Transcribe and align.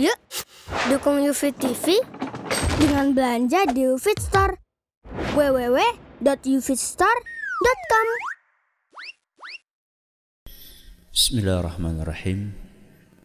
Yuk, 0.00 0.16
dukung 0.88 1.20
UFIT 1.20 1.60
TV 1.60 2.00
dengan 2.80 3.12
belanja 3.12 3.68
di 3.68 3.84
UFIT 3.84 4.16
Store. 4.16 4.56
www.ufitstore.com 5.36 8.08
Bismillahirrahmanirrahim. 11.12 12.56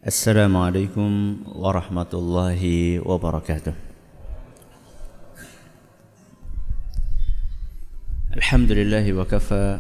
Assalamualaikum 0.04 1.48
warahmatullahi 1.48 3.00
wabarakatuh. 3.00 3.72
Alhamdulillah 8.36 9.08
wa 9.16 9.24
kafa 9.24 9.80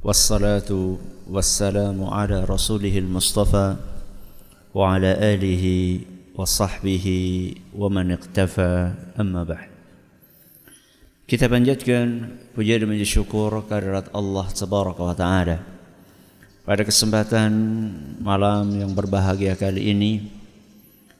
wassalatu 0.00 0.96
wassalamu 1.28 2.08
ala 2.08 2.48
rasulihil 2.48 3.04
mustafa 3.04 3.97
wa 4.78 6.46
sahbihi 6.46 7.58
wa 7.74 7.90
man 7.90 8.14
iqtafa 8.14 8.94
amma 9.18 9.42
ba'd. 9.42 9.66
Kita 11.26 11.50
panjatkan 11.50 12.30
puja 12.54 12.78
dan 12.78 12.86
puji 12.86 13.02
syukur 13.02 13.50
kehadirat 13.66 14.06
Allah 14.14 14.46
Tabaraka 14.48 15.02
wa 15.02 15.16
Ta'ala. 15.18 15.58
Pada 16.62 16.86
kesempatan 16.86 17.50
malam 18.22 18.70
yang 18.70 18.94
berbahagia 18.94 19.58
kali 19.58 19.90
ini, 19.90 20.30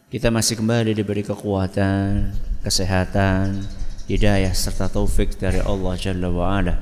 kita 0.09 0.31
masih 0.31 0.57
kembali 0.63 0.95
diberi 0.95 1.27
kekuatan, 1.27 2.31
kesehatan, 2.63 3.67
hidayah 4.07 4.55
serta 4.55 4.87
taufik 4.87 5.35
dari 5.35 5.59
Allah 5.61 5.99
Jalla 5.99 6.31
wa 6.31 6.47
Ala. 6.57 6.79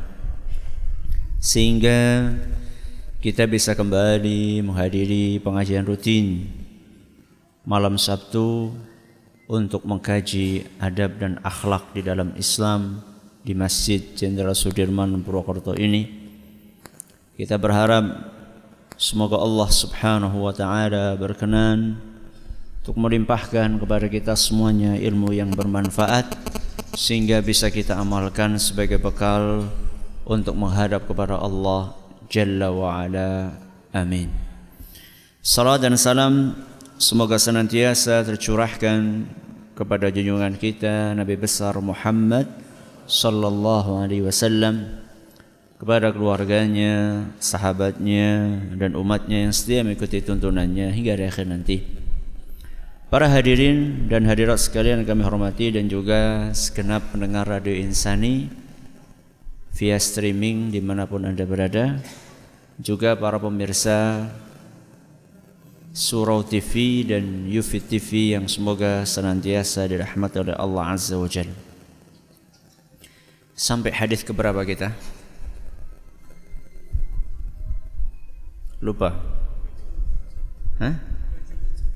Sehingga 1.41 2.31
kita 3.25 3.49
bisa 3.51 3.75
kembali 3.75 4.61
menghadiri 4.61 5.43
pengajian 5.43 5.83
rutin 5.83 6.56
malam 7.67 7.99
Sabtu 7.99 8.71
untuk 9.51 9.83
mengkaji 9.83 10.79
adab 10.79 11.19
dan 11.19 11.43
akhlak 11.43 11.91
di 11.91 12.01
dalam 12.07 12.31
Islam 12.39 13.03
di 13.43 13.59
Masjid 13.59 13.99
Jenderal 14.15 14.55
Sudirman 14.55 15.19
Purwokerto 15.27 15.75
ini. 15.75 16.07
Kita 17.35 17.59
berharap 17.59 18.07
semoga 18.95 19.43
Allah 19.43 19.67
Subhanahu 19.67 20.47
wa 20.47 20.55
taala 20.55 21.19
berkenan 21.19 21.99
untuk 22.87 23.03
melimpahkan 23.03 23.83
kepada 23.83 24.07
kita 24.07 24.39
semuanya 24.39 24.95
ilmu 24.95 25.35
yang 25.35 25.51
bermanfaat 25.51 26.39
sehingga 26.95 27.43
bisa 27.43 27.67
kita 27.67 27.99
amalkan 27.99 28.63
sebagai 28.63 29.03
bekal 29.03 29.67
untuk 30.23 30.55
menghadap 30.55 31.03
kepada 31.11 31.35
Allah 31.35 31.99
Jalla 32.31 32.71
wa 32.71 33.03
ala. 33.03 33.59
Amin. 33.91 34.31
Salam 35.43 35.79
dan 35.79 35.95
salam 35.95 36.55
semoga 36.97 37.37
senantiasa 37.37 38.25
tercurahkan 38.25 39.29
kepada 39.77 40.09
junjungan 40.09 40.57
kita 40.57 41.13
Nabi 41.13 41.37
besar 41.37 41.77
Muhammad 41.85 42.49
sallallahu 43.05 44.01
alaihi 44.01 44.25
wasallam 44.25 45.05
kepada 45.77 46.09
keluarganya, 46.09 47.29
sahabatnya 47.37 48.57
dan 48.81 48.97
umatnya 48.97 49.45
yang 49.45 49.53
setia 49.53 49.85
mengikuti 49.85 50.25
tuntunannya 50.25 50.89
hingga 50.89 51.21
di 51.21 51.25
akhir 51.29 51.47
nanti. 51.53 51.85
Para 53.13 53.29
hadirin 53.29 54.09
dan 54.09 54.25
hadirat 54.25 54.57
sekalian 54.57 55.05
kami 55.05 55.21
hormati 55.21 55.77
dan 55.77 55.93
juga 55.93 56.49
segenap 56.57 57.13
pendengar 57.13 57.45
Radio 57.45 57.77
Insani 57.77 58.49
via 59.77 60.01
streaming 60.01 60.73
di 60.73 60.81
mana 60.81 61.05
pun 61.05 61.29
anda 61.29 61.45
berada, 61.45 62.01
juga 62.81 63.13
para 63.13 63.37
pemirsa 63.37 64.33
Surau 65.97 66.45
TV 66.45 67.09
dan 67.09 67.49
Yufit 67.49 67.89
TV 67.89 68.37
yang 68.37 68.45
semoga 68.53 69.09
senantiasa 69.09 69.89
dirahmati 69.89 70.45
oleh 70.45 70.53
Allah 70.53 70.93
Azza 70.93 71.17
wa 71.17 71.25
Jalla. 71.25 71.57
Sampai 73.57 73.97
hadis 73.97 74.21
keberapa 74.21 74.61
kita? 74.69 74.93
Lupa. 78.85 79.17
Hah? 80.85 81.01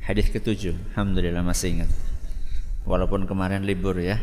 Hadis 0.01 0.33
ketujuh. 0.33 0.97
Alhamdulillah 0.97 1.45
masih 1.45 1.85
ingat. 1.85 1.93
Walaupun 2.89 3.29
kemarin 3.29 3.69
libur 3.69 4.01
ya. 4.01 4.17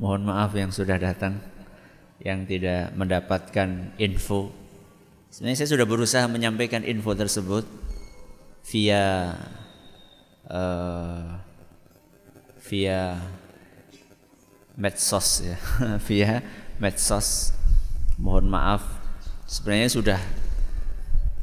Mohon 0.00 0.32
maaf 0.32 0.56
yang 0.56 0.72
sudah 0.72 0.96
datang 0.96 1.36
yang 2.24 2.48
tidak 2.48 2.96
mendapatkan 2.96 3.92
info. 4.00 4.48
Sebenarnya 5.28 5.60
saya 5.60 5.76
sudah 5.76 5.84
berusaha 5.84 6.24
menyampaikan 6.24 6.80
info 6.80 7.12
tersebut 7.12 7.87
via 8.68 9.32
uh, 10.52 11.40
via 12.68 13.16
medsos 14.76 15.42
ya, 15.42 15.56
via 16.08 16.44
medsos. 16.76 17.56
Mohon 18.20 18.46
maaf. 18.52 18.82
Sebenarnya 19.48 19.88
sudah 19.88 20.20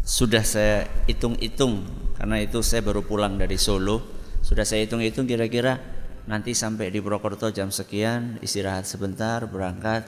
sudah 0.06 0.46
saya 0.46 0.86
hitung-hitung 1.10 1.82
karena 2.14 2.38
itu 2.46 2.62
saya 2.62 2.86
baru 2.86 3.02
pulang 3.02 3.42
dari 3.42 3.58
Solo. 3.58 4.14
Sudah 4.46 4.62
saya 4.62 4.86
hitung-hitung 4.86 5.26
kira-kira 5.26 5.82
nanti 6.30 6.54
sampai 6.54 6.94
di 6.94 7.02
Purwokerto 7.02 7.50
jam 7.50 7.74
sekian, 7.74 8.38
istirahat 8.46 8.86
sebentar, 8.86 9.42
berangkat. 9.50 10.06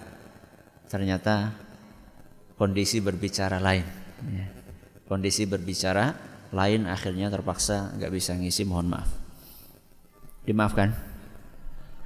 Ternyata 0.86 1.58
kondisi 2.54 3.02
berbicara 3.02 3.58
lain. 3.58 3.84
Ya. 4.30 4.46
Kondisi 5.10 5.50
berbicara 5.50 6.37
lain 6.56 6.88
akhirnya 6.88 7.28
terpaksa 7.28 7.96
nggak 7.98 8.12
bisa 8.12 8.36
ngisi, 8.36 8.64
mohon 8.64 8.92
maaf. 8.92 9.10
Dimaafkan? 10.48 10.96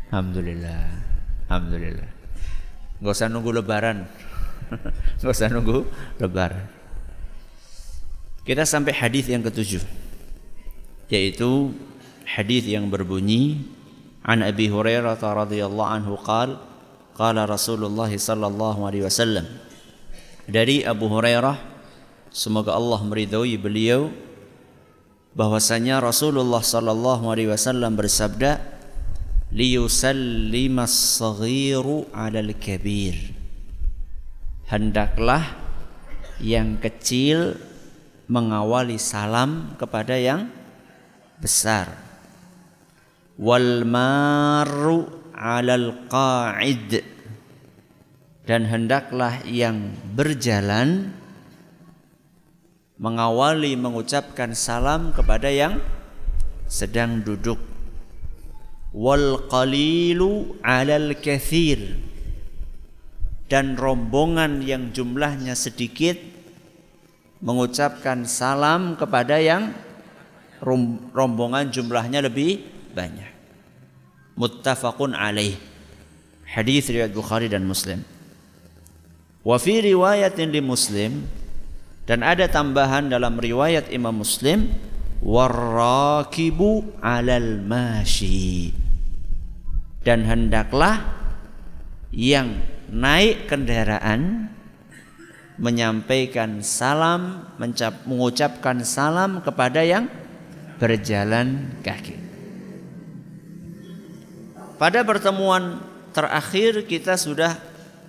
Alhamdulillah. 0.09 0.81
Alhamdulillah. 1.45 2.09
Gak 3.01 3.13
usah 3.13 3.29
nunggu 3.29 3.53
lebaran. 3.53 4.09
Gak 5.21 5.29
usah 5.29 5.49
nunggu 5.49 5.85
lebaran. 6.17 6.65
Kita 8.41 8.65
sampai 8.65 8.97
hadis 8.97 9.29
yang 9.29 9.45
ketujuh 9.45 10.01
yaitu 11.11 11.75
hadis 12.23 12.63
yang 12.65 12.87
berbunyi 12.87 13.67
An 14.23 14.39
Abi 14.41 14.71
Hurairah 14.71 15.19
radhiyallahu 15.19 15.91
anhu 15.91 16.15
qala 16.23 16.55
qala 17.19 17.43
Rasulullah 17.43 18.07
sallallahu 18.07 18.87
alaihi 18.87 19.03
wasallam 19.03 19.43
dari 20.47 20.87
Abu 20.87 21.11
Hurairah 21.11 21.59
semoga 22.31 22.71
Allah 22.71 23.03
meridhai 23.03 23.59
beliau 23.59 24.07
bahwasanya 25.31 26.03
Rasulullah 26.03 26.59
sallallahu 26.59 27.31
alaihi 27.31 27.51
wasallam 27.51 27.95
bersabda 27.95 28.59
liyusallimas 29.51 31.19
saghiru 31.19 32.07
'alal 32.11 32.51
kabir. 32.55 33.15
Hendaklah 34.67 35.43
yang 36.39 36.79
kecil 36.79 37.59
mengawali 38.31 38.95
salam 38.95 39.75
kepada 39.75 40.15
yang 40.15 40.47
besar. 41.43 41.91
Wal 43.35 43.83
maru 43.83 45.07
'alal 45.35 46.07
qa'id. 46.07 47.03
Dan 48.41 48.67
hendaklah 48.67 49.43
yang 49.47 49.95
berjalan 50.11 51.13
mengawali 53.01 53.73
mengucapkan 53.73 54.53
salam 54.53 55.09
kepada 55.09 55.49
yang 55.49 55.81
sedang 56.69 57.25
duduk 57.25 57.57
wal 58.93 59.49
qalilu 59.49 60.61
'alal 60.61 61.17
kathir 61.17 61.97
dan 63.49 63.73
rombongan 63.73 64.61
yang 64.61 64.93
jumlahnya 64.93 65.57
sedikit 65.57 66.15
mengucapkan 67.41 68.23
salam 68.29 68.93
kepada 68.95 69.41
yang 69.41 69.73
rombongan 71.11 71.73
jumlahnya 71.73 72.21
lebih 72.21 72.61
banyak. 72.93 73.33
Muttafaqun 74.37 75.17
alaih. 75.17 75.57
Hadis 76.45 76.87
riwayat 76.87 77.11
Bukhari 77.11 77.49
dan 77.49 77.65
Muslim. 77.65 78.05
Wa 79.41 79.57
fi 79.57 79.81
riwayatin 79.81 80.53
li 80.53 80.61
Muslim 80.61 81.25
dan 82.09 82.25
ada 82.25 82.49
tambahan 82.49 83.07
dalam 83.07 83.37
riwayat 83.37 83.93
Imam 83.93 84.25
Muslim 84.25 84.71
warrakibu 85.21 86.97
alal 86.99 87.61
mashi. 87.61 88.73
Dan 90.01 90.25
hendaklah 90.25 90.97
yang 92.09 92.57
naik 92.89 93.45
kendaraan 93.45 94.49
menyampaikan 95.61 96.65
salam 96.65 97.45
mencap, 97.61 98.01
mengucapkan 98.09 98.81
salam 98.81 99.45
kepada 99.45 99.85
yang 99.85 100.09
berjalan 100.81 101.69
kaki. 101.85 102.17
Pada 104.81 105.05
pertemuan 105.05 105.85
terakhir 106.09 106.89
kita 106.89 107.13
sudah 107.13 107.61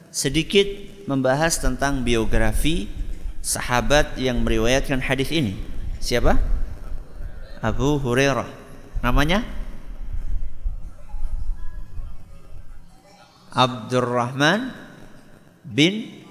sedikit 0.08 0.64
membahas 1.04 1.60
tentang 1.60 2.00
biografi 2.00 2.88
sahabat 3.42 4.16
yang 4.16 4.40
meriwayatkan 4.46 5.02
hadis 5.02 5.34
ini. 5.34 5.58
Siapa? 5.98 6.38
Abu 7.58 7.98
Hurairah. 7.98 8.46
Namanya 9.02 9.42
Abdurrahman 13.52 14.72
bin 15.66 16.24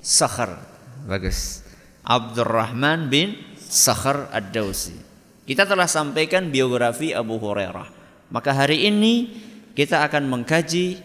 Sakhar. 0.00 0.58
Bagus. 1.06 1.62
Abdurrahman 2.02 3.12
bin 3.12 3.38
Sakhar 3.60 4.28
Ad-Dausi. 4.32 4.96
Kita 5.44 5.68
telah 5.68 5.86
sampaikan 5.86 6.48
biografi 6.48 7.12
Abu 7.12 7.36
Hurairah. 7.36 7.88
Maka 8.32 8.56
hari 8.56 8.88
ini 8.88 9.30
kita 9.76 10.02
akan 10.08 10.26
mengkaji 10.32 10.98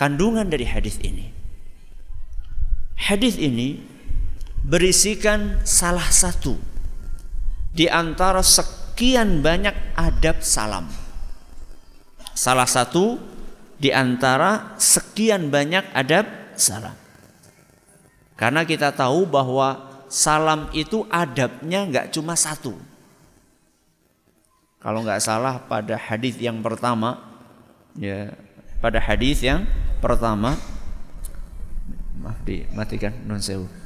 kandungan 0.00 0.48
dari 0.48 0.64
hadis 0.64 0.96
ini. 1.04 1.28
Hadis 2.96 3.36
ini 3.36 3.91
berisikan 4.62 5.58
salah 5.66 6.06
satu 6.08 6.54
di 7.74 7.90
antara 7.90 8.40
sekian 8.40 9.42
banyak 9.42 9.74
adab 9.98 10.40
salam. 10.40 10.86
Salah 12.32 12.66
satu 12.66 13.18
di 13.76 13.90
antara 13.90 14.78
sekian 14.78 15.50
banyak 15.50 15.84
adab 15.92 16.24
salam. 16.54 16.94
Karena 18.38 18.62
kita 18.62 18.94
tahu 18.94 19.26
bahwa 19.26 19.90
salam 20.06 20.70
itu 20.72 21.04
adabnya 21.10 21.86
nggak 21.86 22.06
cuma 22.14 22.38
satu. 22.38 22.74
Kalau 24.82 25.02
nggak 25.02 25.22
salah 25.22 25.62
pada 25.62 25.94
hadis 25.94 26.38
yang 26.42 26.58
pertama, 26.58 27.22
ya 27.94 28.34
pada 28.82 28.98
hadis 28.98 29.38
yang 29.46 29.62
pertama, 30.02 30.58
maaf 32.18 32.38
dimatikan 32.42 33.14
non 33.30 33.38
sewu. 33.38 33.81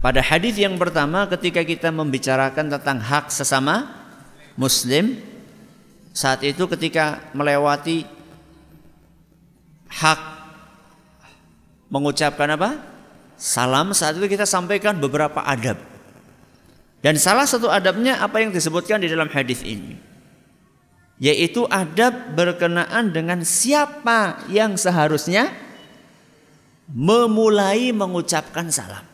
Pada 0.00 0.24
hadis 0.24 0.56
yang 0.56 0.80
pertama 0.80 1.28
ketika 1.28 1.60
kita 1.60 1.92
membicarakan 1.92 2.72
tentang 2.72 2.98
hak 3.04 3.28
sesama 3.28 3.84
muslim 4.56 5.20
saat 6.16 6.40
itu 6.40 6.64
ketika 6.72 7.20
melewati 7.36 8.08
hak 9.92 10.20
mengucapkan 11.92 12.48
apa? 12.56 12.70
Salam 13.36 13.92
saat 13.92 14.16
itu 14.16 14.24
kita 14.24 14.48
sampaikan 14.48 14.96
beberapa 14.96 15.44
adab. 15.44 15.76
Dan 17.04 17.20
salah 17.20 17.44
satu 17.44 17.68
adabnya 17.68 18.24
apa 18.24 18.40
yang 18.40 18.56
disebutkan 18.56 19.04
di 19.04 19.08
dalam 19.08 19.28
hadis 19.28 19.60
ini. 19.64 20.00
Yaitu 21.20 21.68
adab 21.68 22.32
berkenaan 22.32 23.12
dengan 23.12 23.44
siapa 23.44 24.48
yang 24.48 24.80
seharusnya 24.80 25.52
memulai 26.88 27.92
mengucapkan 27.92 28.72
salam. 28.72 29.09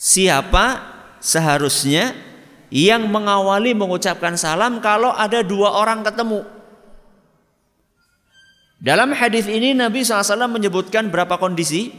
Siapa 0.00 0.80
seharusnya 1.20 2.16
yang 2.72 3.04
mengawali 3.12 3.76
mengucapkan 3.76 4.32
salam 4.40 4.80
kalau 4.80 5.12
ada 5.12 5.44
dua 5.44 5.76
orang 5.76 6.00
ketemu. 6.00 6.40
Dalam 8.80 9.12
hadis 9.12 9.44
ini 9.44 9.76
Nabi 9.76 10.00
SAW 10.00 10.48
menyebutkan 10.48 11.12
berapa 11.12 11.36
kondisi? 11.36 11.92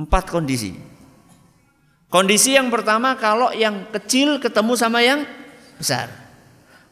Empat 0.00 0.32
kondisi. 0.32 0.72
Kondisi 2.08 2.56
yang 2.56 2.72
pertama 2.72 3.12
kalau 3.20 3.52
yang 3.52 3.92
kecil 3.92 4.40
ketemu 4.40 4.72
sama 4.72 5.04
yang 5.04 5.28
besar. 5.76 6.08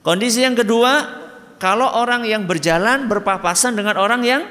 Kondisi 0.05 0.45
yang 0.45 0.53
kedua 0.53 1.01
kalau 1.57 1.89
orang 1.97 2.29
yang 2.29 2.45
berjalan 2.45 3.09
berpapasan 3.09 3.73
dengan 3.73 3.97
orang 3.97 4.21
yang 4.21 4.45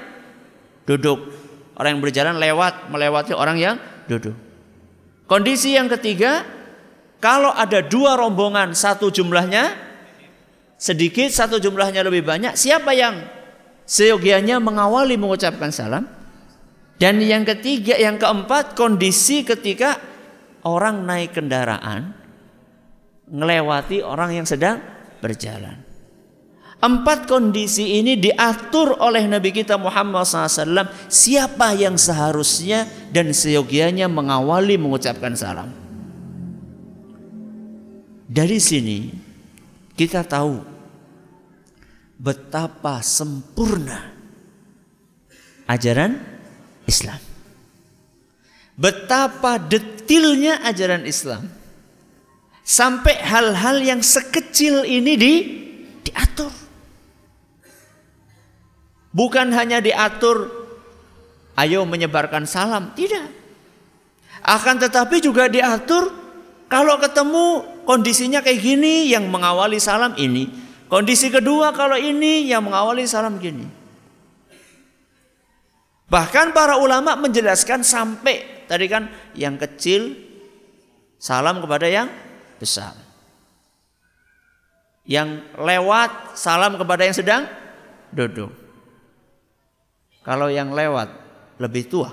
duduk. 0.89 1.29
Orang 1.77 2.01
yang 2.01 2.01
berjalan 2.01 2.41
lewat 2.41 2.89
melewati 2.89 3.37
orang 3.37 3.57
yang 3.61 3.75
duduk. 4.09 4.48
Kondisi 5.29 5.77
yang 5.77 5.85
ketiga 5.85 6.41
kalau 7.21 7.53
ada 7.53 7.85
dua 7.85 8.17
rombongan, 8.17 8.73
satu 8.73 9.13
jumlahnya 9.13 9.77
sedikit, 10.79 11.29
satu 11.29 11.61
jumlahnya 11.61 12.01
lebih 12.01 12.25
banyak, 12.25 12.57
siapa 12.57 12.97
yang 12.97 13.21
seyogianya 13.85 14.57
mengawali 14.57 15.21
mengucapkan 15.21 15.69
salam? 15.69 16.09
Dan 16.99 17.21
yang 17.23 17.45
ketiga, 17.47 17.95
yang 17.95 18.17
keempat, 18.19 18.73
kondisi 18.73 19.45
ketika 19.45 20.01
orang 20.67 21.05
naik 21.07 21.37
kendaraan 21.37 22.11
melewati 23.29 24.01
orang 24.03 24.35
yang 24.35 24.47
sedang 24.49 24.81
berjalan. 25.21 25.88
Empat 26.79 27.27
kondisi 27.27 27.99
ini 27.99 28.15
diatur 28.15 28.95
oleh 29.03 29.27
Nabi 29.27 29.51
kita 29.51 29.75
Muhammad 29.75 30.23
SAW. 30.23 30.87
Siapa 31.11 31.75
yang 31.75 31.99
seharusnya 31.99 32.87
dan 33.11 33.35
seyogianya 33.35 34.07
mengawali 34.07 34.79
mengucapkan 34.79 35.35
salam. 35.35 35.75
Dari 38.29 38.59
sini 38.63 39.11
kita 39.91 40.23
tahu 40.23 40.63
betapa 42.15 43.03
sempurna 43.03 44.15
ajaran 45.67 46.15
Islam. 46.87 47.19
Betapa 48.79 49.59
detilnya 49.59 50.63
ajaran 50.63 51.03
Islam. 51.03 51.43
Sampai 52.63 53.19
hal-hal 53.19 53.83
yang 53.83 53.99
sekecil 53.99 54.87
ini 54.87 55.13
di 55.19 55.33
diatur. 56.07 56.58
Bukan 59.09 59.49
hanya 59.57 59.81
diatur 59.81 60.49
ayo 61.57 61.83
menyebarkan 61.83 62.45
salam, 62.45 62.93
tidak. 62.93 63.25
Akan 64.45 64.79
tetapi 64.79 65.19
juga 65.19 65.51
diatur 65.51 66.13
kalau 66.71 67.01
ketemu 67.01 67.65
kondisinya 67.83 68.39
kayak 68.39 68.61
gini 68.61 69.09
yang 69.09 69.27
mengawali 69.27 69.81
salam 69.81 70.15
ini. 70.15 70.47
Kondisi 70.89 71.29
kedua 71.29 71.73
kalau 71.73 71.97
ini 71.97 72.49
yang 72.49 72.65
mengawali 72.65 73.05
salam 73.05 73.37
gini. 73.37 73.65
Bahkan 76.09 76.57
para 76.57 76.81
ulama 76.81 77.13
menjelaskan 77.13 77.85
sampai 77.85 78.65
tadi 78.65 78.89
kan 78.89 79.09
yang 79.37 79.57
kecil 79.61 80.17
salam 81.21 81.61
kepada 81.61 81.85
yang 81.85 82.09
besar. 82.57 82.97
Yang 85.05 85.45
lewat 85.57 86.37
salam 86.37 86.77
kepada 86.77 87.05
yang 87.05 87.17
sedang 87.17 87.43
duduk. 88.09 88.68
Kalau 90.23 90.51
yang 90.51 90.75
lewat 90.75 91.09
lebih 91.59 91.87
tua. 91.87 92.11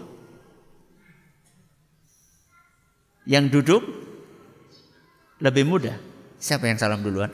Yang 3.26 3.44
duduk 3.58 3.82
lebih 5.42 5.64
mudah. 5.66 5.96
Siapa 6.38 6.70
yang 6.70 6.78
salam 6.78 7.02
duluan? 7.02 7.32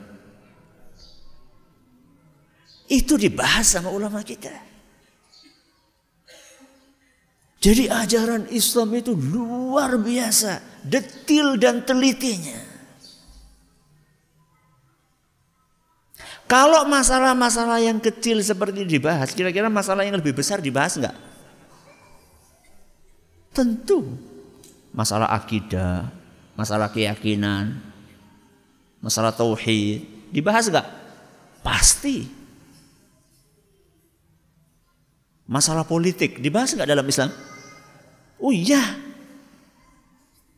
Itu 2.89 3.15
dibahas 3.15 3.77
sama 3.77 3.93
ulama 3.93 4.25
kita. 4.25 4.51
Jadi 7.63 7.87
ajaran 7.87 8.51
Islam 8.51 8.91
itu 8.91 9.15
luar 9.15 9.95
biasa, 9.95 10.83
detil 10.83 11.55
dan 11.55 11.87
telitinya. 11.87 12.72
Kalau 16.53 16.85
masalah-masalah 16.85 17.81
yang 17.81 17.97
kecil 17.97 18.37
seperti 18.45 18.85
dibahas, 18.85 19.33
kira-kira 19.33 19.73
masalah 19.73 20.05
yang 20.05 20.21
lebih 20.21 20.37
besar 20.37 20.61
dibahas 20.61 21.01
enggak? 21.01 21.17
Tentu. 23.49 24.13
Masalah 24.93 25.33
akidah, 25.33 26.13
masalah 26.53 26.93
keyakinan, 26.93 27.73
masalah 29.01 29.33
tauhid 29.33 30.05
dibahas 30.29 30.69
gak? 30.69 30.85
Pasti. 31.65 32.29
Masalah 35.49 35.89
politik 35.89 36.37
dibahas 36.37 36.77
gak 36.77 36.85
dalam 36.85 37.09
Islam? 37.09 37.33
Oh 38.37 38.53
iya. 38.53 38.93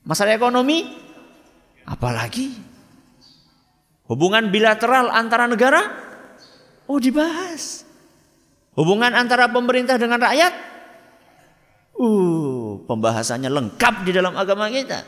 Masalah 0.04 0.36
ekonomi? 0.36 0.92
Apalagi? 1.88 2.65
Hubungan 4.06 4.54
bilateral 4.54 5.10
antara 5.10 5.50
negara? 5.50 5.82
Oh 6.86 7.02
dibahas. 7.02 7.86
Hubungan 8.78 9.16
antara 9.18 9.50
pemerintah 9.50 9.98
dengan 9.98 10.22
rakyat? 10.22 10.54
Uh, 11.96 12.84
pembahasannya 12.86 13.50
lengkap 13.50 14.04
di 14.04 14.12
dalam 14.12 14.36
agama 14.36 14.68
kita. 14.68 15.02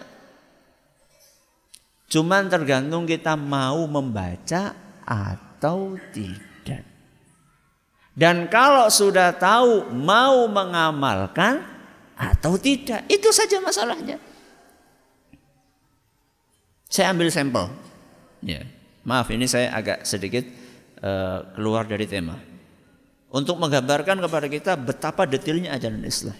Cuman 2.07 2.47
tergantung 2.47 3.03
kita 3.03 3.35
mau 3.35 3.83
membaca 3.85 4.71
atau 5.03 5.99
tidak. 6.15 6.87
Dan 8.17 8.49
kalau 8.49 8.89
sudah 8.89 9.35
tahu 9.35 9.93
mau 9.93 10.47
mengamalkan 10.49 11.61
atau 12.17 12.57
tidak, 12.57 13.05
itu 13.11 13.29
saja 13.29 13.61
masalahnya. 13.61 14.17
Saya 16.89 17.13
ambil 17.13 17.29
sampel. 17.29 17.67
Ya. 18.41 18.63
Maaf 19.07 19.31
ini 19.31 19.47
saya 19.47 19.71
agak 19.71 20.03
sedikit 20.03 20.43
uh, 20.99 21.55
keluar 21.55 21.87
dari 21.87 22.03
tema. 22.03 22.35
Untuk 23.31 23.55
menggambarkan 23.55 24.19
kepada 24.19 24.47
kita 24.51 24.75
betapa 24.75 25.23
detailnya 25.23 25.71
ajaran 25.71 26.03
Islam. 26.03 26.35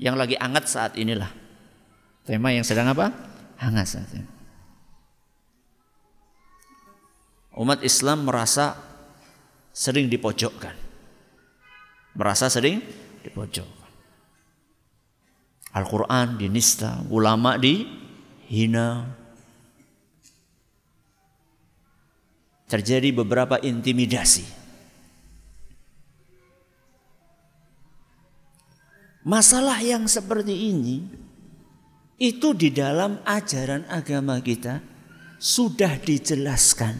Yang 0.00 0.16
lagi 0.16 0.36
hangat 0.40 0.64
saat 0.72 0.92
inilah. 0.96 1.28
Tema 2.24 2.48
yang 2.56 2.64
sedang 2.64 2.88
apa? 2.88 3.12
Hangat 3.60 3.86
saat 3.92 4.08
ini. 4.16 4.28
Umat 7.60 7.84
Islam 7.84 8.24
merasa 8.24 8.80
sering 9.76 10.08
dipojokkan. 10.08 10.72
Merasa 12.16 12.48
sering 12.48 12.80
dipojokkan. 13.20 13.92
Al-Quran 15.76 16.40
dinista, 16.40 17.04
ulama 17.12 17.60
dihina. 17.60 19.19
Terjadi 22.70 23.10
beberapa 23.10 23.58
intimidasi. 23.58 24.46
Masalah 29.26 29.82
yang 29.82 30.06
seperti 30.06 30.54
ini 30.70 31.02
itu 32.16 32.54
di 32.54 32.70
dalam 32.70 33.18
ajaran 33.26 33.84
agama 33.90 34.38
kita 34.40 34.80
sudah 35.36 35.98
dijelaskan 35.98 36.96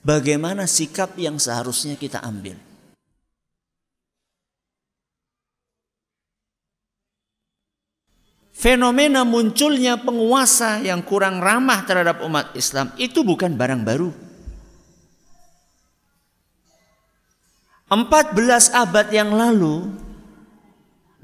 bagaimana 0.00 0.64
sikap 0.64 1.14
yang 1.20 1.36
seharusnya 1.36 2.00
kita 2.00 2.24
ambil. 2.24 2.56
fenomena 8.64 9.28
munculnya 9.28 10.00
penguasa 10.00 10.80
yang 10.80 11.04
kurang 11.04 11.36
ramah 11.44 11.84
terhadap 11.84 12.24
umat 12.24 12.56
Islam 12.56 12.88
itu 12.96 13.20
bukan 13.20 13.52
barang 13.52 13.84
baru. 13.84 14.08
14 17.88 18.72
abad 18.72 19.06
yang 19.12 19.30
lalu 19.32 19.92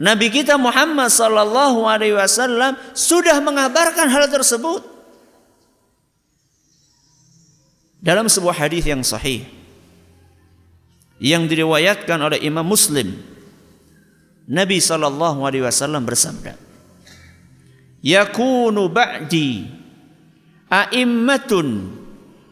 Nabi 0.00 0.32
kita 0.32 0.56
Muhammad 0.56 1.12
sallallahu 1.12 1.84
alaihi 1.84 2.16
wasallam 2.16 2.72
sudah 2.96 3.36
mengabarkan 3.44 4.08
hal 4.08 4.32
tersebut. 4.32 4.80
Dalam 8.00 8.24
sebuah 8.32 8.64
hadis 8.64 8.88
yang 8.88 9.04
sahih 9.04 9.44
yang 11.20 11.44
diriwayatkan 11.44 12.16
oleh 12.16 12.40
Imam 12.40 12.64
Muslim 12.64 13.12
Nabi 14.48 14.80
sallallahu 14.80 15.44
alaihi 15.44 15.68
wasallam 15.68 16.08
bersabda 16.08 16.56
yakunu 18.00 18.88
ba'di 18.88 19.68
a'immatun 20.72 21.92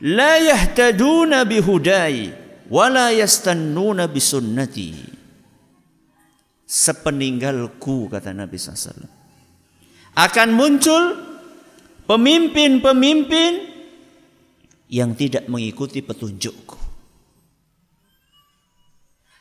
la 0.05 0.37
yahtaduna 0.37 1.49
bihudai 1.49 2.48
wa 2.69 2.87
la 2.93 3.11
yastannuna 3.13 4.09
bisunnati. 4.09 5.17
Sepeninggalku 6.69 8.13
kata 8.13 8.37
Nabi 8.37 8.61
SAW 8.61 9.09
akan 10.19 10.49
muncul 10.53 11.03
pemimpin-pemimpin 12.05 13.53
yang 14.93 15.17
tidak 15.17 15.49
mengikuti 15.49 16.05
petunjukku. 16.05 16.77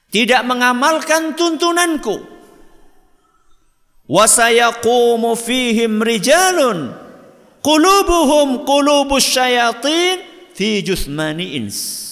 Tidak 0.08 0.42
mengamalkan 0.48 1.36
tuntunanku. 1.36 2.40
Wasayaqumu 4.08 5.36
fihim 5.36 6.00
rijalun 6.00 6.96
qulubuhum 7.60 8.64
qulubus 8.64 9.36
syayatin 9.36 10.24
fi 10.56 10.80
jusmani 10.80 11.60
ins 11.60 12.07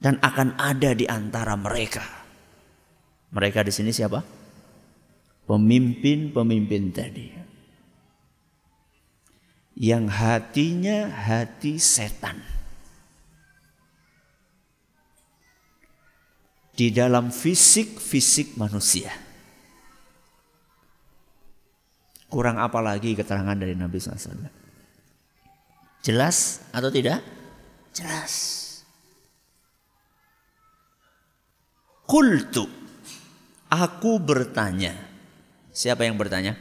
dan 0.00 0.16
akan 0.24 0.56
ada 0.56 0.96
di 0.96 1.04
antara 1.04 1.54
mereka 1.54 2.02
mereka 3.30 3.60
di 3.60 3.72
sini 3.72 3.92
siapa 3.92 4.24
pemimpin-pemimpin 5.44 6.84
tadi 6.90 7.28
yang 9.80 10.08
hatinya 10.08 11.08
hati 11.08 11.76
setan 11.76 12.40
di 16.74 16.88
dalam 16.88 17.28
fisik-fisik 17.28 18.56
manusia 18.56 19.30
Kurang 22.30 22.62
apa 22.62 22.78
lagi 22.78 23.18
keterangan 23.18 23.58
dari 23.58 23.74
Nabi 23.74 23.98
SAW? 23.98 24.46
Jelas 25.98 26.62
atau 26.70 26.86
tidak? 26.86 27.26
Jelas. 27.90 28.59
Kultu. 32.10 32.66
Aku 33.70 34.18
bertanya. 34.18 34.98
Siapa 35.70 36.02
yang 36.02 36.18
bertanya? 36.18 36.58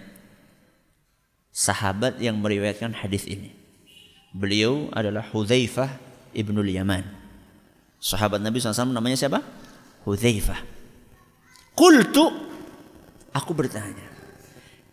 Sahabat 1.50 2.22
yang 2.22 2.38
meriwayatkan 2.38 2.94
hadis 2.94 3.26
ini. 3.26 3.50
Beliau 4.30 4.94
adalah 4.94 5.26
Hudzaifah 5.26 5.90
ibnul 6.38 6.70
Yaman. 6.70 7.02
Sahabat 7.98 8.46
Nabi 8.46 8.62
SAW 8.62 8.94
namanya 8.94 9.18
siapa? 9.18 9.42
Hudzaifah. 10.06 10.62
Kultu. 11.74 12.30
Aku 13.34 13.58
bertanya. 13.58 14.06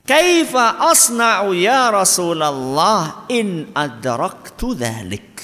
Kaifa 0.08 0.88
asna'u 0.88 1.52
ya 1.52 1.92
Rasulullah 1.92 3.28
in 3.28 3.76
adraktu 3.76 4.72
dhalik. 4.72 5.36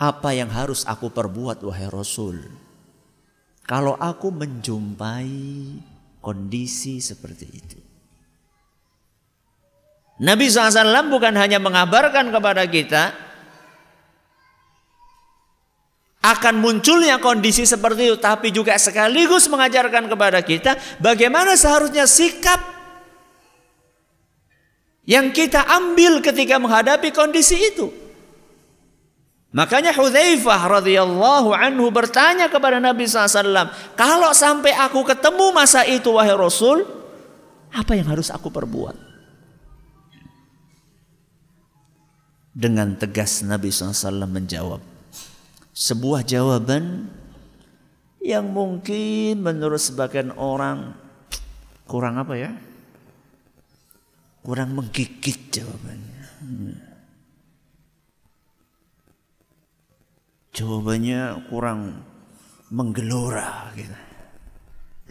Apa 0.00 0.32
yang 0.32 0.48
harus 0.48 0.88
aku 0.88 1.12
perbuat 1.12 1.60
wahai 1.68 1.92
Rasul? 1.92 2.67
Kalau 3.68 4.00
aku 4.00 4.32
menjumpai 4.32 5.28
kondisi 6.24 7.04
seperti 7.04 7.46
itu. 7.52 7.78
Nabi 10.24 10.48
SAW 10.48 11.12
bukan 11.12 11.36
hanya 11.36 11.60
mengabarkan 11.60 12.32
kepada 12.32 12.64
kita 12.64 13.12
akan 16.24 16.58
munculnya 16.58 17.22
kondisi 17.22 17.62
seperti 17.62 18.10
itu 18.10 18.18
tapi 18.18 18.50
juga 18.50 18.74
sekaligus 18.74 19.46
mengajarkan 19.46 20.10
kepada 20.10 20.42
kita 20.42 20.74
bagaimana 20.98 21.54
seharusnya 21.54 22.08
sikap 22.10 22.58
yang 25.06 25.30
kita 25.30 25.62
ambil 25.64 26.24
ketika 26.24 26.56
menghadapi 26.56 27.12
kondisi 27.12 27.56
itu. 27.68 28.07
Makanya 29.58 29.90
Hudzaifah 29.90 30.78
radhiyallahu 30.78 31.50
anhu 31.50 31.90
bertanya 31.90 32.46
kepada 32.46 32.78
Nabi 32.78 33.10
SAW, 33.10 33.74
kalau 33.98 34.30
sampai 34.30 34.70
aku 34.70 35.02
ketemu 35.02 35.50
masa 35.50 35.82
itu 35.82 36.14
wahai 36.14 36.30
Rasul, 36.30 36.86
apa 37.74 37.98
yang 37.98 38.06
harus 38.06 38.30
aku 38.30 38.54
perbuat? 38.54 38.94
Dengan 42.54 42.94
tegas 42.94 43.42
Nabi 43.42 43.74
SAW 43.74 44.30
menjawab, 44.30 44.78
sebuah 45.74 46.22
jawaban 46.22 47.10
yang 48.22 48.46
mungkin 48.46 49.42
menurut 49.42 49.82
sebagian 49.82 50.38
orang 50.38 50.94
kurang 51.90 52.14
apa 52.14 52.38
ya? 52.38 52.54
Kurang 54.46 54.78
menggigit 54.78 55.50
jawabannya. 55.50 56.87
Jawabannya 60.58 61.46
kurang 61.46 62.02
menggelora 62.74 63.70
gitu. 63.78 63.94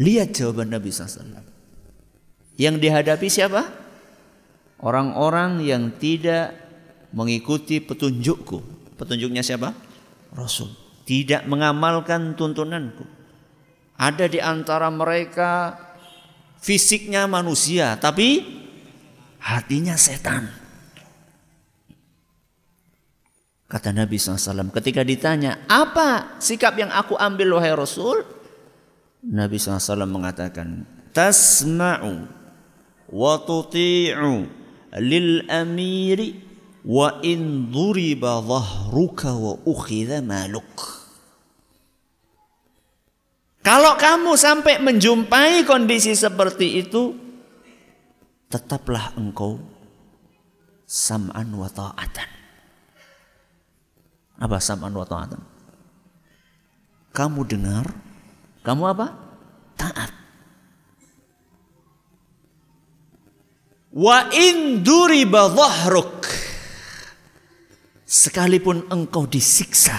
Lihat 0.04 0.36
jawaban 0.36 0.76
Nabi 0.76 0.92
SAW. 0.92 1.40
Yang 2.60 2.76
dihadapi 2.84 3.28
siapa? 3.32 3.64
Orang-orang 4.84 5.64
yang 5.64 5.96
tidak 5.96 6.52
mengikuti 7.16 7.80
petunjukku. 7.80 8.60
Petunjuknya 9.00 9.40
siapa? 9.40 9.72
Rasul. 10.36 10.70
Tidak 11.08 11.48
mengamalkan 11.48 12.36
tuntunanku. 12.36 13.08
Ada 13.98 14.28
di 14.28 14.44
antara 14.44 14.92
mereka 14.92 15.80
fisiknya 16.60 17.26
manusia, 17.26 17.96
tapi 17.98 18.44
hatinya 19.42 19.96
setan. 19.96 20.67
Kata 23.68 23.92
Nabi 23.92 24.16
SAW 24.16 24.72
ketika 24.72 25.04
ditanya 25.04 25.68
apa 25.68 26.40
sikap 26.40 26.80
yang 26.80 26.88
aku 26.88 27.20
ambil 27.20 27.60
wahai 27.60 27.76
Rasul? 27.76 28.24
Nabi 29.28 29.60
SAW 29.60 30.08
mengatakan 30.08 30.88
tasma'u 31.12 32.32
wa 33.12 33.34
tuti'u 33.44 34.48
lil 35.04 35.44
amiri 35.52 36.40
wa 36.88 37.20
in 37.20 37.68
duriba 37.68 38.40
dhahruka 38.40 39.36
wa 39.36 39.60
ukhidha 39.68 40.24
maluk. 40.24 41.04
Kalau 43.68 44.00
kamu 44.00 44.40
sampai 44.40 44.80
menjumpai 44.80 45.68
kondisi 45.68 46.16
seperti 46.16 46.88
itu 46.88 47.12
tetaplah 48.48 49.12
engkau 49.20 49.60
sam'an 50.88 51.52
wa 51.52 51.68
ta'atan 51.68 52.37
apa 54.38 54.58
sam'an 54.62 54.94
wa 54.94 55.06
ta'atan 55.06 55.42
kamu 57.14 57.42
dengar 57.50 57.86
kamu 58.62 58.84
apa 58.94 59.06
taat 59.74 60.18
Wa 63.98 64.30
in 64.30 64.86
duriba 64.86 65.50
dhahruk. 65.50 66.22
Sekalipun 68.06 68.86
engkau 68.94 69.26
disiksa. 69.26 69.98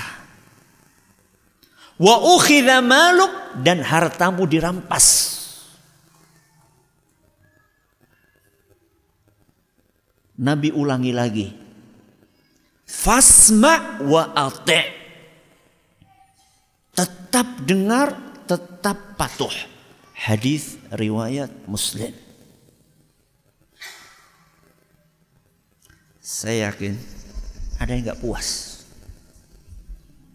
Wa 1.98 2.14
ukhidha 2.38 2.78
maluk 2.78 3.58
dan 3.58 3.82
hartamu 3.82 4.46
dirampas. 4.46 5.34
Nabi 10.38 10.70
ulangi 10.70 11.10
lagi. 11.10 11.48
Fasma 12.88 14.00
wa 14.00 14.32
ati. 14.32 14.80
Tetap 16.96 17.68
dengar, 17.68 18.16
tetap 18.48 19.14
patuh. 19.20 19.52
Hadis 20.16 20.80
riwayat 20.88 21.52
Muslim. 21.68 22.16
Saya 26.18 26.72
yakin 26.72 26.96
ada 27.76 27.92
yang 27.92 28.08
nggak 28.08 28.20
puas. 28.24 28.80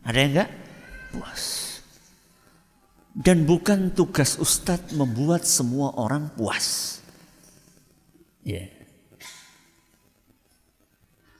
Ada 0.06 0.18
yang 0.22 0.32
nggak 0.38 0.52
puas. 1.12 1.44
Dan 3.14 3.50
bukan 3.50 3.94
tugas 3.94 4.38
ustadz 4.38 4.94
membuat 4.94 5.46
semua 5.46 5.94
orang 5.98 6.30
puas. 6.34 6.98
Ya. 8.46 8.70
Yeah. 8.70 8.73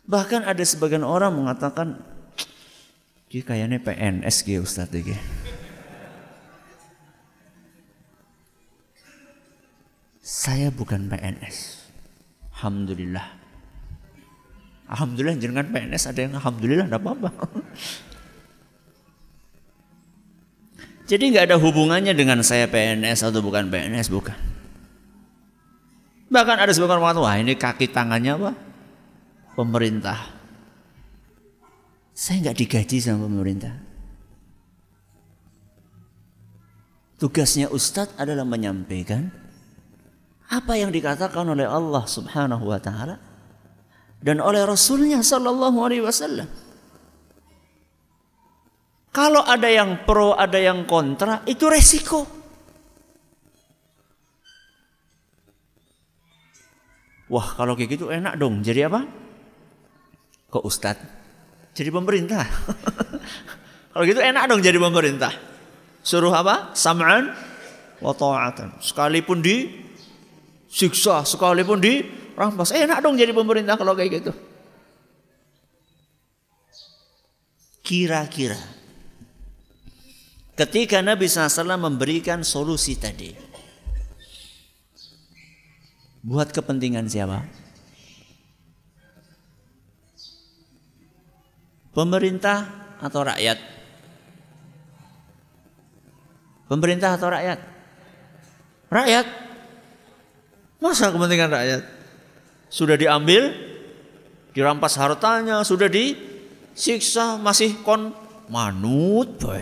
Bahkan 0.04 0.44
ada 0.44 0.64
sebagian 0.68 1.08
orang 1.08 1.32
mengatakan, 1.32 2.04
dia 3.32 3.42
kayaknya 3.42 3.80
PNS 3.80 4.44
gitu 4.44 4.62
Ustadz 4.62 4.94
gitu. 4.94 5.16
Saya 10.24 10.72
bukan 10.72 11.08
PNS. 11.08 11.88
Alhamdulillah. 12.56 13.28
Alhamdulillah 14.92 15.40
jangan 15.40 15.68
PNS 15.72 16.04
ada 16.12 16.20
yang 16.20 16.34
Alhamdulillah 16.36 16.86
tidak 16.88 17.02
apa-apa. 17.02 17.30
Jadi 21.10 21.24
nggak 21.36 21.52
ada 21.52 21.58
hubungannya 21.60 22.16
dengan 22.16 22.40
saya 22.44 22.68
PNS 22.72 23.28
atau 23.28 23.44
bukan 23.44 23.68
PNS, 23.68 24.08
bukan. 24.08 24.36
Bahkan 26.32 26.58
ada 26.60 26.72
sebagian 26.72 27.04
orang 27.04 27.20
wah 27.20 27.36
ini 27.36 27.54
kaki 27.60 27.92
tangannya 27.92 28.40
apa? 28.40 28.52
Pemerintah. 29.54 30.20
Saya 32.14 32.50
nggak 32.50 32.58
digaji 32.58 32.98
sama 33.02 33.26
pemerintah. 33.26 33.74
Tugasnya 37.18 37.72
Ustadz 37.72 38.20
adalah 38.20 38.44
menyampaikan 38.44 39.32
apa 40.52 40.74
yang 40.76 40.92
dikatakan 40.92 41.48
oleh 41.48 41.66
Allah 41.66 42.04
Subhanahu 42.04 42.68
wa 42.68 42.78
taala 42.78 43.16
dan 44.20 44.44
oleh 44.44 44.68
Rasulnya 44.68 45.24
Sallallahu 45.24 45.78
Alaihi 45.82 46.04
Wasallam. 46.04 46.50
Kalau 49.14 49.46
ada 49.46 49.70
yang 49.70 50.04
pro, 50.10 50.34
ada 50.34 50.58
yang 50.58 50.90
kontra, 50.90 51.46
itu 51.46 51.70
resiko. 51.70 52.26
Wah, 57.30 57.48
kalau 57.54 57.78
kayak 57.78 57.94
gitu 57.94 58.10
enak 58.10 58.42
dong. 58.42 58.66
Jadi 58.66 58.82
apa? 58.90 59.23
Kok 60.54 60.62
Ustad? 60.70 61.02
Jadi 61.74 61.90
pemerintah. 61.90 62.46
Kalau 63.94 64.06
gitu 64.06 64.22
enak 64.22 64.46
dong 64.46 64.62
jadi 64.62 64.78
pemerintah. 64.78 65.34
Suruh 66.06 66.30
apa? 66.30 66.78
Sam'an 66.78 67.34
wa 67.98 68.14
ta'atan. 68.14 68.78
Sekalipun 68.78 69.42
di 69.42 69.70
siksa, 70.70 71.26
sekalipun 71.26 71.82
di 71.82 72.06
rampas. 72.38 72.74
Enak 72.74 73.02
dong 73.06 73.18
jadi 73.18 73.34
pemerintah 73.34 73.78
kalau 73.78 73.94
kayak 73.94 74.22
gitu. 74.22 74.34
Kira-kira 77.86 78.58
ketika 80.58 81.02
Nabi 81.06 81.30
SAW 81.30 81.78
memberikan 81.78 82.42
solusi 82.42 82.98
tadi 82.98 83.34
buat 86.26 86.50
kepentingan 86.50 87.06
siapa? 87.06 87.63
Pemerintah 91.94 92.66
atau 92.98 93.22
rakyat? 93.22 93.58
Pemerintah 96.66 97.14
atau 97.14 97.30
rakyat? 97.30 97.60
Rakyat. 98.90 99.26
Masa 100.82 101.14
kepentingan 101.14 101.54
rakyat? 101.54 101.84
Sudah 102.74 102.98
diambil, 102.98 103.54
dirampas 104.58 104.98
hartanya, 104.98 105.62
sudah 105.62 105.86
disiksa, 105.86 107.38
masih 107.38 107.78
kon 107.86 108.10
manut, 108.50 109.38
boy. 109.38 109.62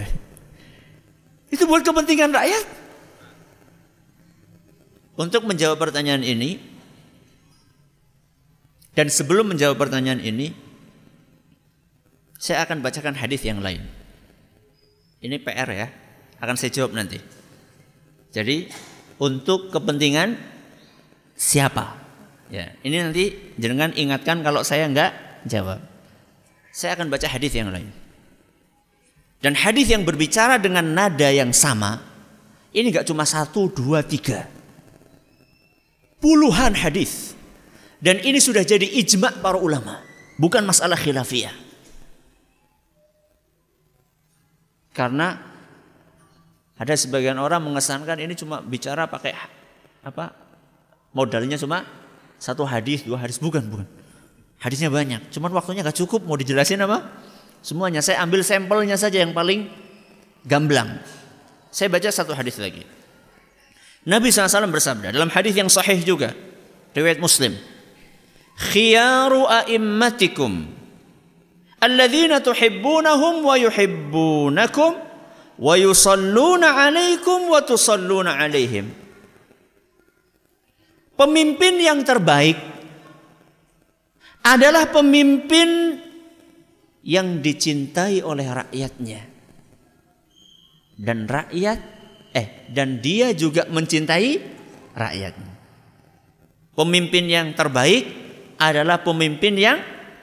Itu 1.51 1.67
buat 1.67 1.83
kepentingan 1.83 2.31
rakyat. 2.31 2.65
Untuk 5.19 5.43
menjawab 5.43 5.77
pertanyaan 5.77 6.23
ini, 6.23 6.57
dan 8.95 9.11
sebelum 9.11 9.51
menjawab 9.51 9.75
pertanyaan 9.75 10.23
ini, 10.23 10.70
saya 12.41 12.65
akan 12.65 12.81
bacakan 12.81 13.13
hadis 13.13 13.45
yang 13.45 13.61
lain. 13.61 13.85
Ini 15.21 15.37
PR 15.45 15.69
ya, 15.69 15.87
akan 16.41 16.57
saya 16.57 16.73
jawab 16.73 16.97
nanti. 16.97 17.21
Jadi 18.33 18.65
untuk 19.21 19.69
kepentingan 19.69 20.33
siapa? 21.37 22.01
Ya, 22.49 22.73
ini 22.81 22.97
nanti 22.97 23.53
jangan 23.61 23.93
ingatkan 23.93 24.41
kalau 24.41 24.65
saya 24.65 24.89
enggak 24.89 25.13
jawab. 25.45 25.85
Saya 26.73 26.97
akan 26.97 27.13
baca 27.13 27.29
hadis 27.29 27.53
yang 27.53 27.69
lain. 27.69 27.93
Dan 29.37 29.53
hadis 29.53 29.93
yang 29.93 30.01
berbicara 30.01 30.57
dengan 30.57 30.97
nada 30.97 31.29
yang 31.29 31.53
sama, 31.53 32.01
ini 32.73 32.89
enggak 32.89 33.05
cuma 33.05 33.21
satu, 33.21 33.69
dua, 33.69 34.01
tiga. 34.01 34.49
Puluhan 36.17 36.73
hadis. 36.73 37.37
Dan 38.01 38.17
ini 38.25 38.41
sudah 38.41 38.65
jadi 38.65 38.89
ijma 38.97 39.45
para 39.45 39.61
ulama. 39.61 40.01
Bukan 40.41 40.65
masalah 40.65 40.97
khilafiyah. 40.97 41.70
Karena 44.91 45.39
ada 46.75 46.93
sebagian 46.97 47.37
orang 47.37 47.61
mengesankan 47.63 48.17
ini 48.19 48.33
cuma 48.33 48.59
bicara 48.59 49.05
pakai 49.05 49.37
apa 50.01 50.33
modalnya 51.13 51.55
cuma 51.55 51.85
satu 52.41 52.65
hadis 52.65 53.05
dua 53.05 53.21
hadis. 53.21 53.37
Bukan 53.37 53.61
bukan. 53.69 53.85
Hadisnya 54.57 54.89
banyak. 54.89 55.29
Cuman 55.29 55.53
waktunya 55.53 55.85
gak 55.85 55.97
cukup. 55.97 56.25
Mau 56.25 56.37
dijelasin 56.37 56.81
apa? 56.81 57.05
Semuanya. 57.61 58.01
Saya 58.01 58.25
ambil 58.25 58.41
sampelnya 58.41 58.97
saja 58.97 59.21
yang 59.21 59.33
paling 59.33 59.69
gamblang. 60.45 61.01
Saya 61.69 61.93
baca 61.93 62.09
satu 62.09 62.33
hadis 62.33 62.57
lagi. 62.57 62.81
Nabi 64.01 64.33
SAW 64.33 64.73
bersabda 64.73 65.13
dalam 65.13 65.29
hadis 65.29 65.53
yang 65.53 65.69
sahih 65.69 66.01
juga 66.01 66.33
riwayat 66.97 67.21
Muslim. 67.21 67.53
Khiyaru 68.57 69.45
a'immatikum 69.45 70.80
alladzina 71.81 72.39
tuhibbunahum 72.39 73.41
wa 73.41 73.57
yuhibbunakum 73.57 74.91
wa 75.57 75.73
yusalluna 75.75 76.77
alaikum 76.85 77.49
wa 77.49 77.59
tusalluna 77.65 78.37
alaihim. 78.37 78.93
Pemimpin 81.17 81.77
yang 81.77 82.01
terbaik 82.01 82.57
adalah 84.41 84.89
pemimpin 84.89 86.01
yang 87.05 87.41
dicintai 87.41 88.25
oleh 88.25 88.45
rakyatnya. 88.45 89.21
Dan 91.01 91.25
rakyat 91.25 91.79
eh 92.31 92.69
dan 92.69 93.01
dia 93.01 93.33
juga 93.33 93.65
mencintai 93.69 94.29
rakyatnya. 94.97 95.53
Pemimpin 96.73 97.25
yang 97.29 97.53
terbaik 97.53 98.05
adalah 98.57 99.01
pemimpin 99.01 99.57
yang 99.57 99.77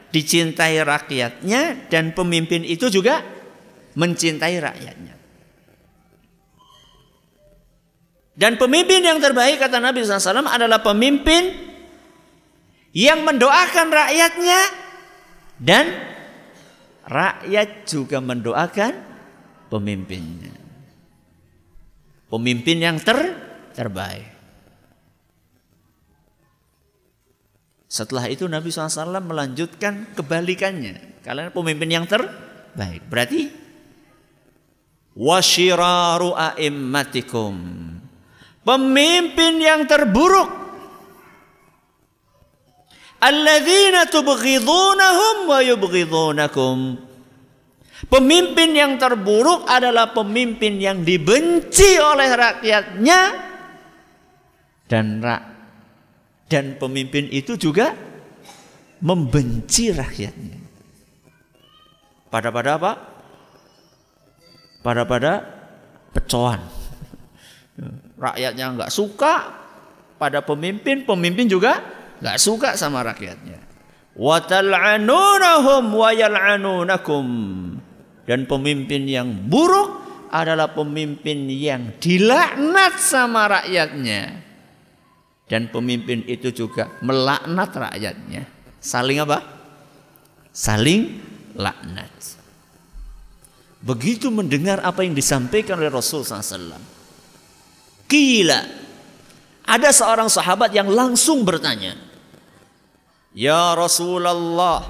dicintai 0.09 0.81
rakyatnya 0.81 1.91
dan 1.93 2.17
pemimpin 2.17 2.65
itu 2.65 2.89
juga 2.89 3.21
mencintai 3.99 4.57
rakyatnya. 4.63 5.15
Dan 8.39 8.55
pemimpin 8.55 9.03
yang 9.03 9.19
terbaik 9.19 9.59
kata 9.59 9.83
Nabi 9.83 10.07
SAW 10.07 10.47
adalah 10.47 10.79
pemimpin 10.79 11.51
yang 12.95 13.27
mendoakan 13.27 13.91
rakyatnya 13.91 14.61
dan 15.59 15.91
rakyat 17.03 17.83
juga 17.91 18.23
mendoakan 18.23 18.95
pemimpinnya. 19.67 20.55
Pemimpin 22.31 22.79
yang 22.79 23.03
ter 23.03 23.19
terbaik. 23.75 24.38
Setelah 27.89 28.29
itu 28.29 28.45
Nabi 28.45 28.69
SAW 28.69 29.17
melanjutkan 29.25 30.13
kebalikannya. 30.13 31.25
Kalian 31.25 31.51
pemimpin 31.57 31.89
yang 31.89 32.05
terbaik. 32.05 33.01
Berarti 33.09 33.49
wasyiraru 35.17 36.37
a'immatikum. 36.37 37.55
Pemimpin 38.61 39.53
yang 39.57 39.89
terburuk 39.89 40.69
Alladzina 43.19 44.07
tubghidunahum 44.07 45.51
wa 45.51 45.59
yubghidunakum. 45.59 47.03
Pemimpin 48.07 48.71
yang 48.79 48.95
terburuk 48.95 49.67
adalah 49.67 50.15
pemimpin 50.15 50.79
yang 50.79 51.03
dibenci 51.03 51.99
oleh 51.99 52.31
rakyatnya 52.31 53.21
dan 54.87 55.19
rak 55.19 55.43
dan 56.49 56.81
pemimpin 56.81 57.29
itu 57.29 57.61
juga 57.61 57.93
membenci 59.05 59.93
rakyatnya. 59.93 60.59
Pada 62.29 62.49
pada 62.53 62.77
apa? 62.81 62.93
Pada 64.83 65.05
pada 65.05 65.33
pecoan. 66.13 66.61
Rakyatnya 68.19 68.75
nggak 68.75 68.91
suka 68.91 69.55
pada 70.19 70.43
pemimpin, 70.43 71.07
pemimpin 71.07 71.47
juga 71.47 71.79
nggak 72.19 72.39
suka 72.41 72.75
sama 72.75 73.07
rakyatnya. 73.07 73.63
Watal'anunahum. 74.19 75.95
Dan 78.29 78.45
pemimpin 78.45 79.09
yang 79.09 79.47
buruk 79.47 80.05
adalah 80.29 80.75
pemimpin 80.75 81.49
yang 81.49 81.97
dilaknat 82.03 82.99
sama 83.01 83.49
rakyatnya. 83.49 84.48
Dan 85.49 85.73
pemimpin 85.73 86.23
itu 86.29 86.53
juga 86.53 86.93
melaknat 87.01 87.73
rakyatnya. 87.73 88.45
Saling 88.79 89.19
apa? 89.25 89.41
Saling 90.53 91.19
laknat. 91.57 92.13
Begitu 93.81 94.29
mendengar 94.29 94.85
apa 94.85 95.03
yang 95.07 95.17
disampaikan 95.17 95.81
oleh 95.81 95.89
Rasul 95.89 96.21
SAW. 96.21 96.77
Kila. 98.05 98.61
Ada 99.69 99.93
seorang 99.93 100.29
sahabat 100.33 100.73
yang 100.73 100.89
langsung 100.89 101.45
bertanya. 101.45 101.93
Ya 103.37 103.77
Rasulullah, 103.77 104.81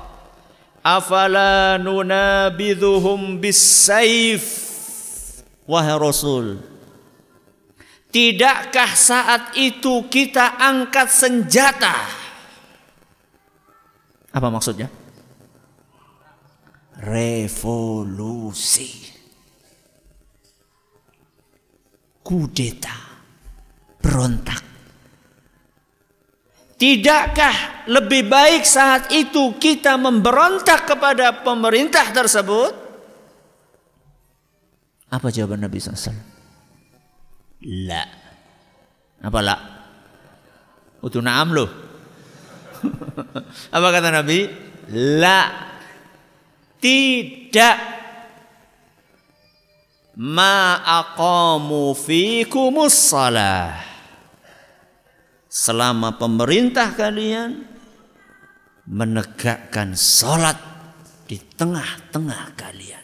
afala 0.87 1.77
nunabidhuhum 1.83 3.43
bisayf? 3.43 4.71
Wahai 5.69 5.99
Rasul, 5.99 6.63
tidakkah 8.09 8.93
saat 8.93 9.57
itu 9.57 10.09
kita 10.09 10.61
angkat 10.61 11.09
senjata? 11.09 11.97
Apa 14.33 14.49
maksudnya? 14.53 14.93
Revolusi. 17.01 18.91
Kudeta. 22.21 22.97
Berontak. 24.05 24.63
Tidakkah 26.79 27.91
lebih 27.91 28.31
baik 28.31 28.63
saat 28.63 29.11
itu 29.11 29.59
kita 29.59 29.99
memberontak 29.99 30.87
kepada 30.87 31.43
pemerintah 31.43 32.07
tersebut? 32.15 32.71
Apa 35.11 35.33
jawaban 35.35 35.65
Nabi 35.65 35.83
SAW? 35.83 36.28
La. 37.67 38.05
Apa 39.19 39.41
la? 39.43 39.57
Utu 41.03 41.19
naam 41.19 41.55
loh. 41.55 41.71
Apa 43.75 43.87
kata 43.91 44.09
Nabi? 44.15 44.47
La. 45.19 45.41
Tidak. 46.79 47.79
Ma 50.19 50.83
aqamu 50.83 51.95
fikumus 51.95 53.15
salah 53.15 53.79
selama 55.47 56.19
pemerintah 56.19 56.91
kalian 56.91 57.63
menegakkan 58.91 59.95
sholat 59.95 60.59
di 61.29 61.39
tengah-tengah 61.39 62.59
kalian. 62.59 62.98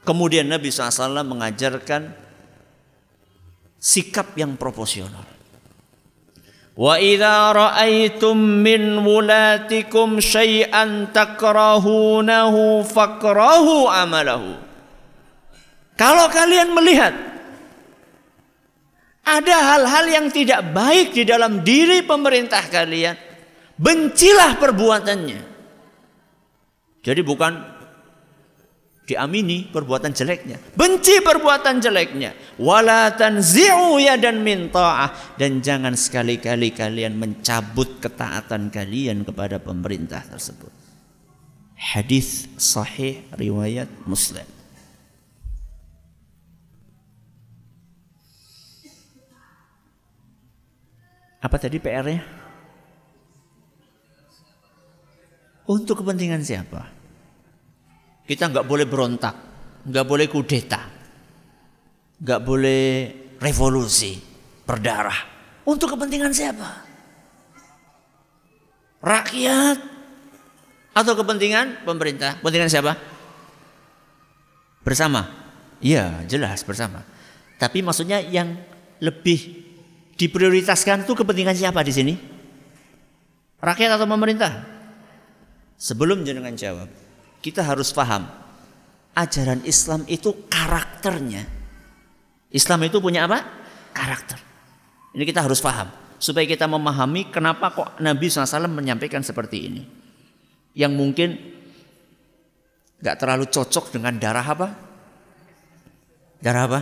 Kemudian 0.00 0.48
Nabi 0.48 0.72
SAW 0.72 1.22
mengajarkan 1.24 2.12
sikap 3.76 4.32
yang 4.36 4.56
proporsional. 4.56 5.24
Wa 6.80 6.96
idza 6.96 7.52
ra'aitum 7.52 8.36
min 8.38 9.04
wulatikum 9.04 10.16
syai'an 10.16 11.12
takrahunahu 11.12 12.80
fakrahu 12.88 13.88
amalahu. 13.92 14.56
Kalau 16.00 16.32
kalian 16.32 16.72
melihat 16.72 17.12
ada 19.20 19.56
hal-hal 19.76 20.06
yang 20.08 20.26
tidak 20.32 20.64
baik 20.72 21.12
di 21.12 21.28
dalam 21.28 21.60
diri 21.60 22.00
pemerintah 22.02 22.64
kalian. 22.66 23.14
Bencilah 23.80 24.60
perbuatannya. 24.60 25.40
Jadi 27.00 27.20
bukan 27.24 27.79
diamini 29.10 29.66
perbuatan 29.66 30.14
jeleknya. 30.14 30.62
Benci 30.78 31.18
perbuatan 31.18 31.82
jeleknya. 31.82 32.30
Wala 32.62 33.10
tanzi'u 33.10 33.98
dan 33.98 34.46
minta 34.46 35.10
dan 35.34 35.58
jangan 35.58 35.98
sekali-kali 35.98 36.70
kalian 36.70 37.18
mencabut 37.18 37.98
ketaatan 37.98 38.70
kalian 38.70 39.26
kepada 39.26 39.58
pemerintah 39.58 40.22
tersebut. 40.30 40.70
Hadis 41.74 42.46
sahih 42.54 43.26
riwayat 43.34 43.90
Muslim. 44.06 44.46
Apa 51.40 51.56
tadi 51.56 51.80
PR-nya? 51.80 52.20
Untuk 55.64 56.04
kepentingan 56.04 56.44
siapa? 56.44 56.99
Kita 58.30 58.46
nggak 58.46 58.62
boleh 58.62 58.86
berontak, 58.86 59.34
nggak 59.90 60.06
boleh 60.06 60.30
kudeta, 60.30 60.86
nggak 62.22 62.40
boleh 62.46 62.82
revolusi, 63.42 64.14
berdarah. 64.62 65.18
Untuk 65.66 65.98
kepentingan 65.98 66.30
siapa? 66.30 66.68
Rakyat 69.02 69.78
atau 70.94 71.12
kepentingan 71.18 71.82
pemerintah? 71.82 72.38
Kepentingan 72.38 72.70
siapa? 72.70 72.94
Bersama. 74.86 75.26
Iya, 75.82 76.22
jelas 76.30 76.62
bersama. 76.62 77.02
Tapi 77.58 77.82
maksudnya 77.82 78.22
yang 78.22 78.54
lebih 79.02 79.58
diprioritaskan 80.14 81.02
itu 81.02 81.18
kepentingan 81.18 81.58
siapa 81.58 81.82
di 81.82 81.90
sini? 81.90 82.14
Rakyat 83.58 83.98
atau 83.98 84.06
pemerintah? 84.06 84.52
Sebelum 85.74 86.22
jenengan 86.22 86.54
jawab, 86.54 87.09
kita 87.40 87.64
harus 87.64 87.92
paham 87.92 88.28
ajaran 89.16 89.64
Islam 89.66 90.06
itu 90.06 90.46
karakternya. 90.46 91.44
Islam 92.50 92.80
itu 92.86 93.02
punya 93.02 93.26
apa? 93.26 93.42
Karakter. 93.90 94.38
Ini 95.16 95.24
kita 95.26 95.42
harus 95.42 95.58
paham 95.58 95.90
supaya 96.20 96.46
kita 96.46 96.70
memahami 96.70 97.32
kenapa 97.32 97.74
kok 97.74 97.88
Nabi 97.98 98.30
SAW 98.30 98.70
menyampaikan 98.70 99.24
seperti 99.24 99.56
ini. 99.66 99.82
Yang 100.76 100.92
mungkin 100.94 101.28
nggak 103.00 103.16
terlalu 103.18 103.50
cocok 103.50 103.90
dengan 103.98 104.14
darah 104.20 104.46
apa? 104.46 104.68
Darah 106.40 106.64
apa? 106.68 106.80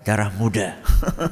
darah 0.00 0.32
muda. 0.32 0.80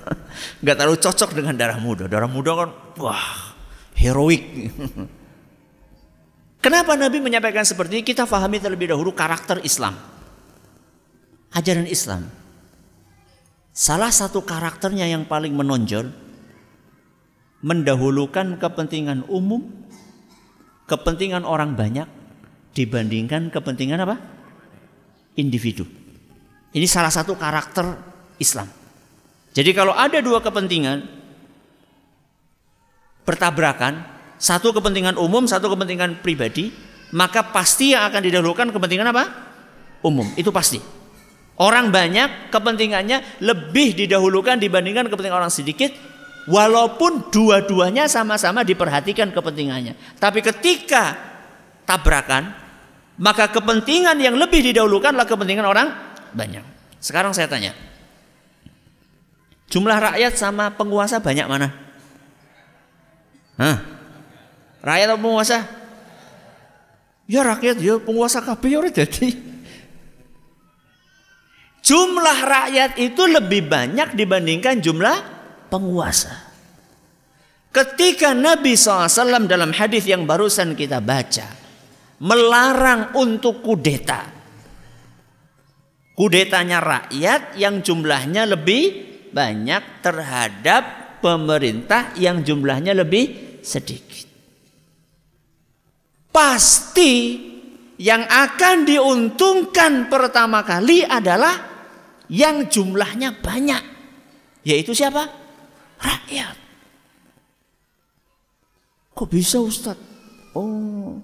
Nggak 0.63 0.77
terlalu 0.77 0.99
cocok 1.01 1.31
dengan 1.33 1.55
darah 1.57 1.81
muda. 1.81 2.05
Darah 2.05 2.29
muda 2.29 2.53
kan 2.65 2.71
wah 3.01 3.57
heroik. 3.97 4.45
Kenapa 6.59 6.99
Nabi 6.99 7.23
menyampaikan 7.23 7.63
seperti 7.63 8.03
ini? 8.03 8.05
Kita 8.05 8.27
fahami 8.27 8.59
terlebih 8.59 8.91
dahulu 8.91 9.15
karakter 9.15 9.63
Islam. 9.63 9.95
Ajaran 11.55 11.87
Islam. 11.87 12.27
Salah 13.71 14.11
satu 14.11 14.43
karakternya 14.43 15.07
yang 15.07 15.23
paling 15.23 15.55
menonjol 15.55 16.11
mendahulukan 17.63 18.59
kepentingan 18.59 19.27
umum, 19.31 19.71
kepentingan 20.91 21.47
orang 21.47 21.79
banyak 21.79 22.11
dibandingkan 22.75 23.55
kepentingan 23.55 24.03
apa? 24.03 24.17
individu. 25.39 25.87
Ini 26.75 26.87
salah 26.91 27.15
satu 27.15 27.39
karakter 27.39 27.87
Islam. 28.43 28.67
Jadi 29.55 29.71
kalau 29.71 29.95
ada 29.95 30.19
dua 30.19 30.43
kepentingan 30.43 31.07
bertabrakan, 33.23 34.18
satu 34.39 34.71
kepentingan 34.71 35.19
umum, 35.19 35.45
satu 35.45 35.69
kepentingan 35.75 36.23
pribadi, 36.23 36.71
maka 37.13 37.43
pasti 37.51 37.93
yang 37.93 38.07
akan 38.07 38.23
didahulukan 38.23 38.71
kepentingan 38.71 39.11
apa? 39.11 39.25
Umum, 40.07 40.31
itu 40.39 40.55
pasti. 40.55 40.79
Orang 41.59 41.91
banyak 41.91 42.55
kepentingannya 42.55 43.43
lebih 43.43 43.99
didahulukan 43.99 44.63
dibandingkan 44.63 45.11
kepentingan 45.11 45.43
orang 45.43 45.51
sedikit, 45.51 45.91
walaupun 46.47 47.35
dua-duanya 47.35 48.07
sama-sama 48.07 48.63
diperhatikan 48.63 49.35
kepentingannya. 49.35 49.99
Tapi 50.23 50.39
ketika 50.39 51.19
tabrakan, 51.83 52.55
maka 53.19 53.51
kepentingan 53.51 54.23
yang 54.23 54.39
lebih 54.39 54.63
didahulukan 54.63 55.11
adalah 55.11 55.27
kepentingan 55.27 55.67
orang 55.67 55.89
banyak. 56.31 56.63
Sekarang 57.03 57.35
saya 57.35 57.51
tanya, 57.51 57.75
Jumlah 59.69 60.01
rakyat 60.01 60.33
sama 60.41 60.73
penguasa 60.73 61.21
banyak 61.21 61.45
mana? 61.45 61.69
Hah? 63.61 63.98
Rakyat 64.83 65.07
atau 65.11 65.21
penguasa? 65.21 65.59
Ya 67.29 67.45
rakyat 67.45 67.77
ya 67.83 68.01
penguasa 68.01 68.41
kabeh 68.41 68.71
ya 68.73 68.81
jadi. 68.89 69.29
Jumlah 71.85 72.39
rakyat 72.45 72.91
itu 73.01 73.23
lebih 73.25 73.69
banyak 73.69 74.13
dibandingkan 74.13 74.81
jumlah 74.81 75.17
penguasa. 75.73 76.49
Ketika 77.69 78.33
Nabi 78.33 78.77
SAW 78.77 79.45
dalam 79.49 79.73
hadis 79.77 80.09
yang 80.09 80.25
barusan 80.25 80.73
kita 80.73 81.01
baca 81.05 81.49
melarang 82.23 83.15
untuk 83.17 83.63
kudeta. 83.65 84.37
Kudetanya 86.19 86.83
rakyat 86.83 87.55
yang 87.55 87.79
jumlahnya 87.79 88.43
lebih 88.51 89.07
banyak 89.31 90.03
terhadap 90.03 90.83
pemerintah 91.23 92.11
yang 92.19 92.43
jumlahnya 92.43 92.91
lebih 92.93 93.59
sedikit. 93.63 94.28
Pasti 96.39 97.35
yang 97.99 98.23
akan 98.23 98.87
diuntungkan 98.87 100.07
pertama 100.07 100.63
kali 100.63 101.03
adalah 101.03 101.51
yang 102.31 102.71
jumlahnya 102.71 103.43
banyak. 103.43 103.83
Yaitu 104.63 104.95
siapa? 104.95 105.27
Rakyat. 105.99 106.55
Kok 109.19 109.27
bisa 109.27 109.59
Ustadz? 109.59 109.99
Oh, 110.55 111.19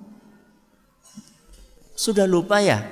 sudah 1.94 2.26
lupa 2.26 2.58
ya? 2.58 2.82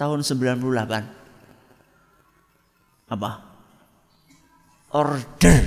Tahun 0.00 0.24
98. 0.24 3.12
Apa? 3.12 3.30
Order. 4.96 5.62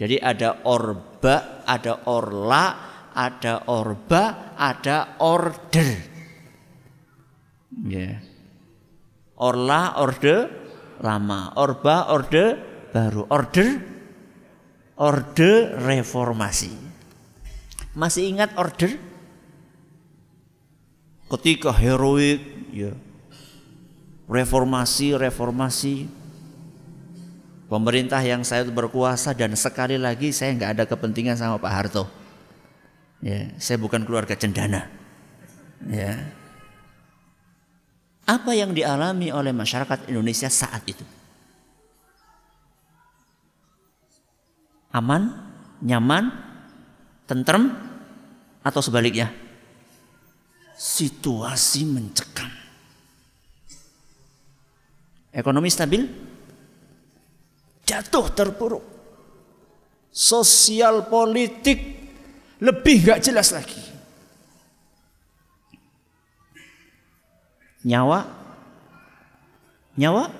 Jadi 0.00 0.16
ada 0.16 0.64
orba, 0.64 1.60
ada 1.68 2.08
orla, 2.08 2.91
ada 3.14 3.64
orba, 3.68 4.54
ada 4.56 5.16
order. 5.20 5.90
Yeah. 7.84 8.20
Orla, 9.36 10.00
orde 10.00 10.48
lama. 11.00 11.56
Orba, 11.56 12.12
orde 12.12 12.58
baru. 12.92 13.28
Order, 13.28 13.68
orde 15.00 15.52
reformasi. 15.80 16.72
Masih 17.96 18.28
ingat 18.28 18.56
order? 18.56 19.12
ketika 21.32 21.72
heroik 21.72 22.44
ya 22.76 22.92
reformasi 24.28 25.16
reformasi 25.16 26.04
pemerintah 27.72 28.20
yang 28.20 28.44
saya 28.44 28.68
berkuasa 28.68 29.32
dan 29.32 29.56
sekali 29.56 29.96
lagi 29.96 30.28
saya 30.28 30.52
nggak 30.52 30.72
ada 30.76 30.84
kepentingan 30.84 31.40
sama 31.40 31.56
Pak 31.56 31.72
Harto 31.72 32.04
ya 33.22 33.48
saya 33.56 33.78
bukan 33.78 34.02
keluarga 34.02 34.34
cendana. 34.34 34.90
Ya. 35.86 36.18
Apa 38.26 38.54
yang 38.54 38.74
dialami 38.74 39.30
oleh 39.34 39.50
masyarakat 39.54 40.10
Indonesia 40.10 40.50
saat 40.50 40.82
itu? 40.86 41.02
Aman 44.92 45.32
nyaman 45.80 46.30
tentrem 47.24 47.72
atau 48.62 48.78
sebaliknya? 48.84 49.32
Situasi 50.76 51.86
mencekam. 51.86 52.50
Ekonomi 55.32 55.72
stabil, 55.72 56.04
jatuh 57.88 58.26
terpuruk. 58.36 58.84
Sosial 60.12 61.08
politik 61.08 62.01
lebih 62.62 62.96
gak 63.10 63.20
jelas 63.26 63.50
lagi. 63.50 63.82
Nyawa, 67.82 68.22
nyawa 69.98 70.30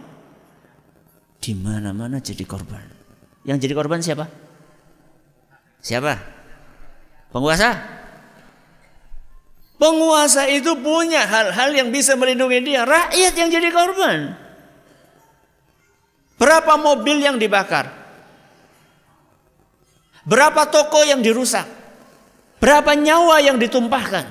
di 1.43 1.53
mana-mana 1.59 2.23
jadi 2.23 2.47
korban. 2.47 2.87
Yang 3.43 3.67
jadi 3.67 3.75
korban 3.75 3.99
siapa? 3.99 4.31
Siapa? 5.83 6.15
Penguasa? 7.35 7.75
Penguasa 9.83 10.47
itu 10.47 10.79
punya 10.79 11.27
hal-hal 11.27 11.75
yang 11.75 11.91
bisa 11.91 12.15
melindungi 12.15 12.63
dia. 12.63 12.87
Rakyat 12.87 13.35
yang 13.35 13.51
jadi 13.51 13.75
korban. 13.75 14.39
Berapa 16.39 16.79
mobil 16.79 17.19
yang 17.19 17.35
dibakar? 17.43 17.91
Berapa 20.23 20.71
toko 20.71 21.03
yang 21.03 21.19
dirusak? 21.19 21.82
Berapa 22.63 22.95
nyawa 22.95 23.43
yang 23.43 23.59
ditumpahkan? 23.59 24.23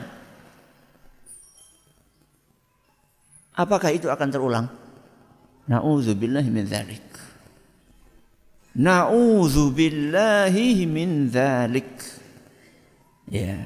Apakah 3.52 3.91
itu 3.91 4.08
akan 4.08 4.28
terulang? 4.32 4.72
Nauzubillahi 5.67 6.48
min 6.48 6.63
dzalik. 6.63 7.04
Nauzubillahi 8.80 10.88
min 10.88 11.28
dzalik. 11.28 11.91
Ya. 13.28 13.60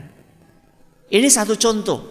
Ini 1.13 1.29
satu 1.29 1.53
contoh 1.53 2.01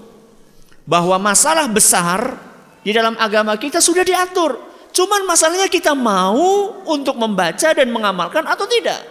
bahwa 0.86 1.18
masalah 1.18 1.66
besar 1.66 2.38
di 2.86 2.94
dalam 2.94 3.18
agama 3.18 3.58
kita 3.58 3.82
sudah 3.82 4.06
diatur. 4.06 4.62
Cuman 4.94 5.26
masalahnya 5.26 5.66
kita 5.66 5.90
mau 5.98 6.78
untuk 6.86 7.18
membaca 7.18 7.74
dan 7.74 7.90
mengamalkan 7.90 8.46
atau 8.46 8.62
tidak. 8.70 9.02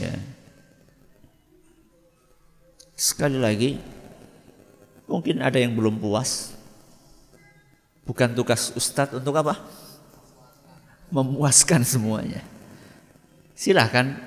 Ya. 0.00 0.27
Sekali 2.98 3.38
lagi, 3.38 3.78
mungkin 5.06 5.38
ada 5.38 5.54
yang 5.54 5.78
belum 5.78 6.02
puas. 6.02 6.50
Bukan 8.02 8.34
tugas 8.34 8.74
ustadz 8.74 9.14
untuk 9.14 9.38
apa? 9.38 9.54
Memuaskan 11.14 11.86
semuanya. 11.86 12.42
Silahkan 13.54 14.18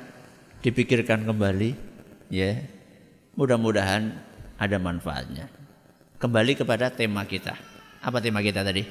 dipikirkan 0.63 1.27
kembali, 1.27 1.75
ya. 2.31 2.63
Mudah-mudahan 3.36 4.15
ada 4.55 4.77
manfaatnya. 4.79 5.51
Kembali 6.15 6.55
kepada 6.55 6.88
tema 6.88 7.27
kita. 7.27 7.60
Apa 7.99 8.23
tema 8.23 8.39
kita 8.39 8.63
tadi? 8.63 8.88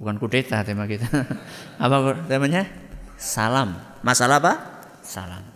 Bukan 0.00 0.16
kudeta 0.16 0.64
tema 0.64 0.88
kita. 0.88 1.06
apa 1.84 2.24
temanya? 2.24 2.64
Salam. 3.20 3.76
Masalah 4.00 4.40
apa? 4.40 4.54
Salam. 5.04 5.53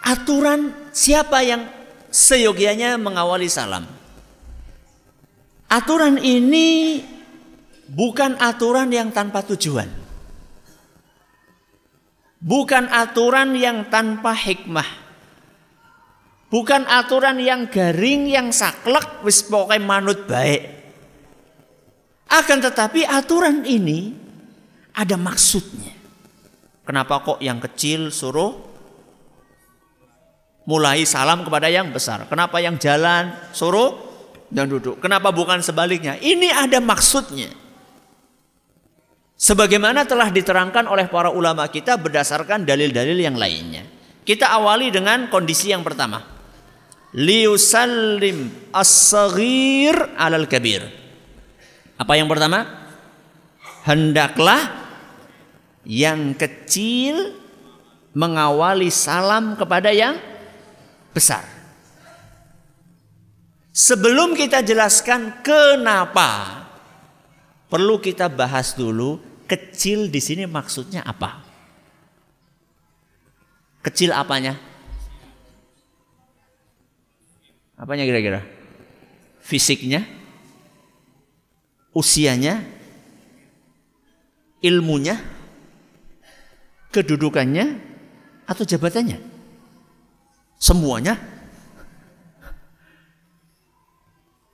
Aturan 0.00 0.72
siapa 0.90 1.44
yang 1.44 1.68
seyogianya 2.08 2.96
mengawali 2.96 3.46
salam? 3.46 3.84
Aturan 5.70 6.18
ini 6.18 6.98
bukan 7.86 8.34
aturan 8.40 8.90
yang 8.90 9.14
tanpa 9.14 9.46
tujuan. 9.54 9.86
Bukan 12.40 12.88
aturan 12.88 13.52
yang 13.54 13.86
tanpa 13.92 14.32
hikmah. 14.32 14.88
Bukan 16.50 16.82
aturan 16.88 17.38
yang 17.38 17.70
garing, 17.70 18.26
yang 18.26 18.50
saklek, 18.50 19.22
wis 19.22 19.46
pokoknya 19.46 19.86
manut 19.86 20.26
baik. 20.26 20.80
Akan 22.26 22.58
tetapi 22.58 23.06
aturan 23.06 23.62
ini 23.62 24.14
ada 24.96 25.14
maksudnya. 25.14 25.94
Kenapa 26.82 27.22
kok 27.22 27.38
yang 27.38 27.62
kecil 27.62 28.10
suruh 28.10 28.69
mulai 30.70 31.02
salam 31.02 31.42
kepada 31.42 31.66
yang 31.66 31.90
besar? 31.90 32.30
Kenapa 32.30 32.62
yang 32.62 32.78
jalan 32.78 33.34
suruh 33.50 33.98
dan 34.46 34.70
duduk? 34.70 35.02
Kenapa 35.02 35.34
bukan 35.34 35.58
sebaliknya? 35.58 36.14
Ini 36.22 36.54
ada 36.54 36.78
maksudnya. 36.78 37.50
Sebagaimana 39.34 40.06
telah 40.06 40.30
diterangkan 40.30 40.86
oleh 40.86 41.10
para 41.10 41.34
ulama 41.34 41.66
kita 41.66 41.98
berdasarkan 41.98 42.62
dalil-dalil 42.62 43.18
yang 43.18 43.34
lainnya. 43.34 43.82
Kita 44.22 44.54
awali 44.54 44.94
dengan 44.94 45.26
kondisi 45.26 45.74
yang 45.74 45.82
pertama. 45.82 46.22
Liusallim 47.18 48.70
as-saghir 48.70 50.14
alal 50.14 50.46
kabir. 50.46 50.86
Apa 51.98 52.14
yang 52.14 52.30
pertama? 52.30 52.62
Hendaklah 53.82 54.60
yang 55.88 56.36
kecil 56.36 57.34
mengawali 58.12 58.92
salam 58.92 59.56
kepada 59.56 59.88
yang 59.90 60.29
besar. 61.10 61.44
Sebelum 63.70 64.34
kita 64.34 64.60
jelaskan 64.60 65.40
kenapa, 65.40 66.62
perlu 67.70 68.02
kita 68.02 68.26
bahas 68.28 68.74
dulu 68.74 69.30
Kecil 69.50 70.14
di 70.14 70.22
sini 70.22 70.46
maksudnya 70.46 71.02
apa? 71.02 71.42
Kecil 73.82 74.14
apanya? 74.14 74.54
Apanya 77.74 78.06
kira-kira? 78.06 78.46
Fisiknya? 79.42 80.06
Usianya? 81.90 82.62
Ilmunya? 84.62 85.18
kedudukannya 86.90 87.78
atau 88.46 88.64
jabatannya? 88.66 89.39
Semuanya. 90.60 91.16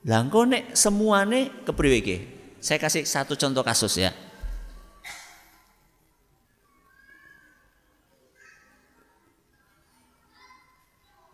Langko 0.06 0.46
nek 0.46 0.78
semuane 0.78 1.66
kepriwe 1.66 1.98
Saya 2.62 2.78
kasih 2.78 3.02
satu 3.02 3.34
contoh 3.34 3.66
kasus 3.66 3.98
ya. 3.98 4.14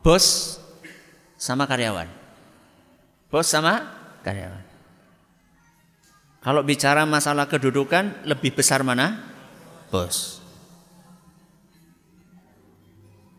Bos 0.02 0.58
sama 1.38 1.68
karyawan. 1.68 2.10
Bos 3.30 3.46
sama 3.46 3.86
karyawan. 4.26 4.66
Kalau 6.42 6.66
bicara 6.66 7.06
masalah 7.06 7.46
kedudukan 7.46 8.26
lebih 8.26 8.50
besar 8.58 8.82
mana? 8.82 9.22
Bos. 9.94 10.41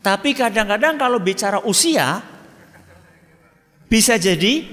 Tapi 0.03 0.35
kadang-kadang 0.35 0.99
kalau 0.99 1.23
bicara 1.23 1.63
usia 1.63 2.19
bisa 3.87 4.19
jadi 4.19 4.67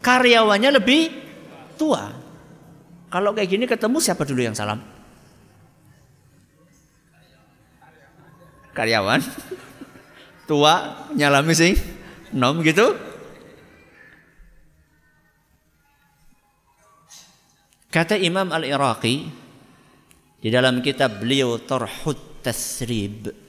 karyawannya 0.00 0.80
lebih 0.80 1.12
tua. 1.76 2.08
Kalau 3.12 3.36
kayak 3.36 3.50
gini 3.52 3.68
ketemu 3.68 4.00
siapa 4.00 4.24
dulu 4.24 4.40
yang 4.40 4.56
salam? 4.56 4.80
Karyawan 8.72 9.20
tua 10.48 11.04
nyalami 11.12 11.52
sing 11.52 11.76
nom 12.32 12.64
gitu. 12.64 12.96
Kata 17.92 18.16
Imam 18.16 18.48
Al-Iraqi 18.48 19.28
di 20.40 20.48
dalam 20.50 20.80
kitab 20.80 21.20
beliau 21.20 21.60
Tarhut 21.60 22.42
Tasrib 22.42 23.43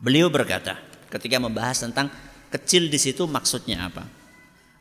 Beliau 0.00 0.32
berkata 0.32 0.80
ketika 1.12 1.36
membahas 1.36 1.84
tentang 1.84 2.08
kecil 2.48 2.88
di 2.88 2.96
situ 2.96 3.28
maksudnya 3.28 3.92
apa? 3.92 4.08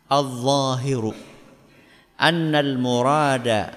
Al-zahiru 0.08 1.12
annal 2.20 2.76
murada 2.76 3.72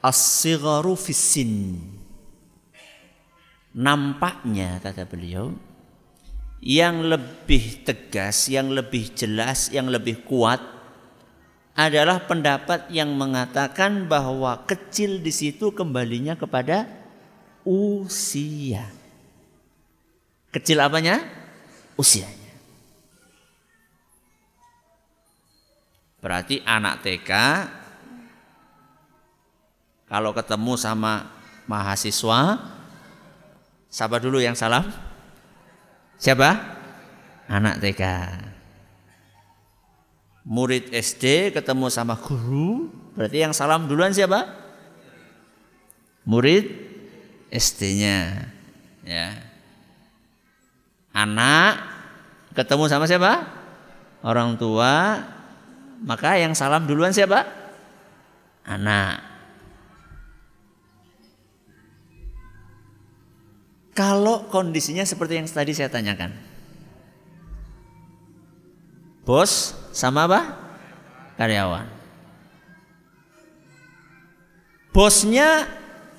as-sigharu 0.00 0.96
fissin. 0.96 1.76
Nampaknya 3.76 4.80
kata 4.80 5.04
beliau 5.04 5.52
yang 6.64 7.04
lebih 7.04 7.84
tegas, 7.84 8.48
yang 8.48 8.72
lebih 8.72 9.12
jelas, 9.12 9.68
yang 9.68 9.92
lebih 9.92 10.24
kuat 10.24 10.58
adalah 11.76 12.24
pendapat 12.24 12.88
yang 12.88 13.12
mengatakan 13.12 14.08
bahwa 14.08 14.64
kecil 14.64 15.20
di 15.20 15.28
situ 15.28 15.76
kembalinya 15.76 16.32
kepada 16.32 16.88
usia. 17.68 18.95
Kecil 20.56 20.80
apanya? 20.80 21.20
Usianya. 22.00 22.56
Berarti 26.24 26.64
anak 26.64 27.04
TK 27.04 27.30
kalau 30.08 30.32
ketemu 30.32 30.80
sama 30.80 31.28
mahasiswa 31.68 32.56
siapa 33.92 34.16
dulu 34.16 34.40
yang 34.40 34.56
salam? 34.56 34.88
Siapa? 36.16 36.56
Anak 37.52 37.76
TK. 37.84 38.02
Murid 40.48 40.88
SD 40.88 41.52
ketemu 41.52 41.92
sama 41.92 42.16
guru, 42.16 42.88
berarti 43.12 43.44
yang 43.44 43.52
salam 43.52 43.84
duluan 43.84 44.16
siapa? 44.16 44.56
Murid 46.24 46.64
SD-nya. 47.52 48.48
Ya 49.04 49.55
anak 51.16 51.80
ketemu 52.52 52.84
sama 52.92 53.08
siapa? 53.08 53.48
Orang 54.20 54.60
tua. 54.60 55.24
Maka 56.04 56.36
yang 56.36 56.52
salam 56.52 56.84
duluan 56.84 57.16
siapa? 57.16 57.48
Anak. 58.68 59.24
Kalau 63.96 64.44
kondisinya 64.52 65.08
seperti 65.08 65.40
yang 65.40 65.48
tadi 65.48 65.72
saya 65.72 65.88
tanyakan. 65.88 66.36
Bos 69.24 69.72
sama 69.96 70.28
apa? 70.28 70.40
Karyawan. 71.40 71.88
Bosnya 74.92 75.64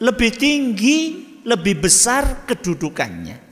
lebih 0.02 0.34
tinggi, 0.38 0.98
lebih 1.46 1.86
besar 1.86 2.46
kedudukannya 2.50 3.47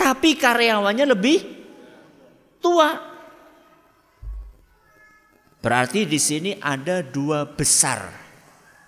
tapi 0.00 0.32
karyawannya 0.32 1.04
lebih 1.04 1.44
tua. 2.56 2.96
Berarti 5.60 6.08
di 6.08 6.16
sini 6.16 6.56
ada 6.56 7.04
dua 7.04 7.44
besar. 7.44 8.08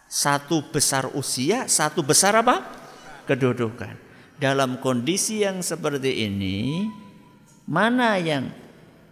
Satu 0.09 0.65
besar 0.73 1.13
usia, 1.13 1.69
satu 1.69 2.01
besar 2.01 2.41
apa? 2.41 2.65
Kedudukan. 3.29 3.93
Dalam 4.41 4.81
kondisi 4.81 5.45
yang 5.45 5.61
seperti 5.61 6.25
ini, 6.25 6.89
mana 7.69 8.17
yang 8.17 8.49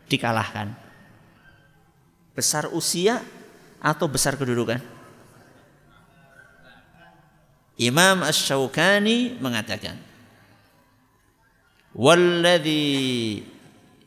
dikalahkan? 0.08 0.72
Besar 2.32 2.72
usia 2.72 3.20
atau 3.80 4.08
besar 4.08 4.40
kedudukan? 4.40 4.80
Imam 7.80 8.20
Ash-Shawkani 8.24 9.40
mengatakan, 9.40 10.09
والذي 11.95 13.43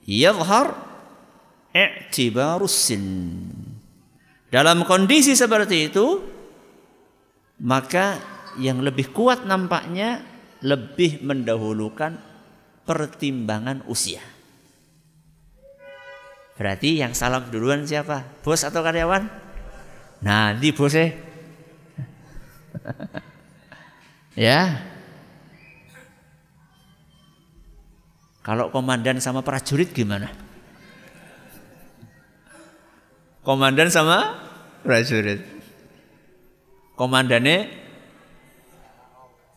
يظهر 0.04 0.66
i'tibarus 1.72 2.74
sin. 2.74 3.04
Dalam 4.48 4.88
kondisi 4.88 5.36
seperti 5.36 5.92
itu 5.92 6.06
maka 7.60 8.16
yang 8.56 8.80
lebih 8.80 9.12
kuat 9.12 9.44
nampaknya 9.44 10.24
lebih 10.64 11.22
mendahulukan 11.22 12.18
pertimbangan 12.88 13.84
usia. 13.86 14.22
Berarti 16.58 16.98
yang 16.98 17.14
salam 17.14 17.46
duluan 17.54 17.86
siapa? 17.86 18.26
Bos 18.42 18.66
atau 18.66 18.82
karyawan? 18.82 19.30
Nanti 20.18 20.74
bosnya. 20.74 21.14
ya, 24.34 24.82
Kalau 28.43 28.67
komandan 28.75 29.23
sama 29.23 29.39
prajurit 29.39 29.95
gimana? 29.95 30.27
Komandan 33.39 33.87
sama 33.87 34.35
prajurit. 34.83 35.39
Komandannya 36.99 37.71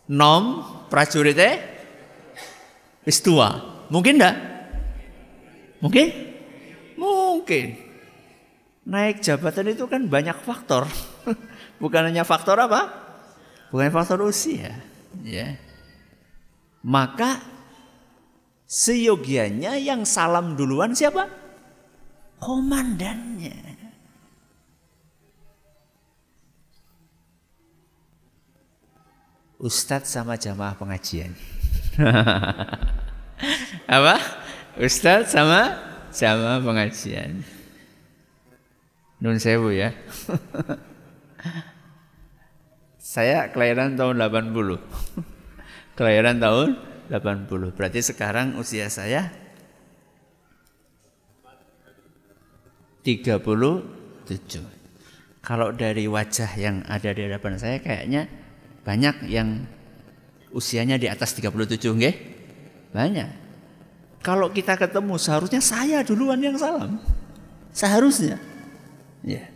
nom, 0.06 0.62
prajuritnya 0.86 1.58
wis 3.02 3.18
tua. 3.22 3.58
Mungkin 3.90 4.22
enggak? 4.22 4.36
Mungkin? 5.82 6.06
Mungkin. 6.94 7.66
Naik 8.86 9.18
jabatan 9.18 9.74
itu 9.74 9.90
kan 9.90 10.06
banyak 10.06 10.38
faktor. 10.46 10.86
Bukan 11.82 12.06
hanya 12.06 12.22
faktor 12.22 12.58
apa? 12.62 12.86
Bukan 13.74 13.90
faktor 13.90 14.22
usia. 14.22 14.78
Ya. 15.26 15.58
Maka 16.86 17.55
Seyogianya 18.66 19.78
yang 19.78 20.02
salam 20.02 20.58
duluan 20.58 20.90
siapa? 20.90 21.30
Komandannya. 22.42 23.78
Ustadz 29.56 30.12
sama 30.12 30.36
jamaah 30.36 30.76
pengajian. 30.76 31.32
Apa? 33.96 34.16
Ustadz 34.76 35.32
sama 35.32 35.80
jamaah 36.12 36.60
pengajian. 36.60 37.40
Nun 39.22 39.40
sewu 39.40 39.72
ya. 39.72 39.96
Saya 43.00 43.48
kelahiran 43.48 43.96
tahun 43.96 44.20
80. 44.20 44.52
kelahiran 45.96 46.36
tahun 46.36 46.76
80. 47.08 47.76
Berarti 47.76 48.00
sekarang 48.02 48.58
usia 48.58 48.90
saya 48.90 49.30
37. 53.06 53.86
Kalau 55.46 55.70
dari 55.70 56.10
wajah 56.10 56.50
yang 56.58 56.82
ada 56.90 57.14
di 57.14 57.22
hadapan 57.22 57.54
saya 57.54 57.78
kayaknya 57.78 58.26
banyak 58.82 59.30
yang 59.30 59.62
usianya 60.50 60.98
di 60.98 61.06
atas 61.06 61.38
37 61.38 61.78
nggih? 61.86 62.14
Banyak. 62.90 63.30
Kalau 64.26 64.50
kita 64.50 64.74
ketemu 64.74 65.14
seharusnya 65.22 65.62
saya 65.62 66.02
duluan 66.02 66.42
yang 66.42 66.58
salam. 66.58 66.98
Seharusnya. 67.70 68.42
Ya. 69.22 69.46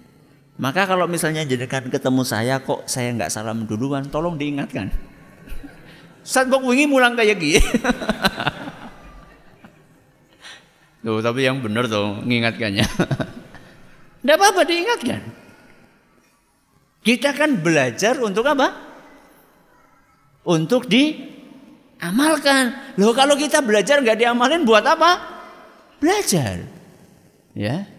Maka 0.60 0.86
kalau 0.86 1.10
misalnya 1.10 1.42
jadikan 1.42 1.90
ketemu 1.90 2.22
saya 2.22 2.62
kok 2.62 2.86
saya 2.86 3.10
nggak 3.16 3.32
salam 3.32 3.66
duluan, 3.66 4.06
tolong 4.06 4.38
diingatkan. 4.38 5.09
Ustaz 6.30 6.46
kok 6.46 6.62
wingi 6.62 6.86
mulang 6.86 7.18
kayak 7.18 7.42
gini. 7.42 7.58
Tuh, 11.02 11.18
tapi 11.18 11.42
yang 11.42 11.58
benar 11.58 11.90
tuh 11.90 12.22
mengingatkannya. 12.22 12.86
Tidak 14.22 14.36
apa-apa 14.38 14.62
diingatkan. 14.62 15.26
Kita 17.02 17.34
kan 17.34 17.58
belajar 17.58 18.14
untuk 18.22 18.46
apa? 18.46 18.78
Untuk 20.46 20.86
diamalkan. 20.86 22.94
Loh 22.94 23.10
kalau 23.10 23.34
kita 23.34 23.58
belajar 23.58 23.98
nggak 23.98 24.22
diamalin 24.22 24.62
buat 24.62 24.86
apa? 24.86 25.18
Belajar. 25.98 26.62
Ya. 27.58 27.90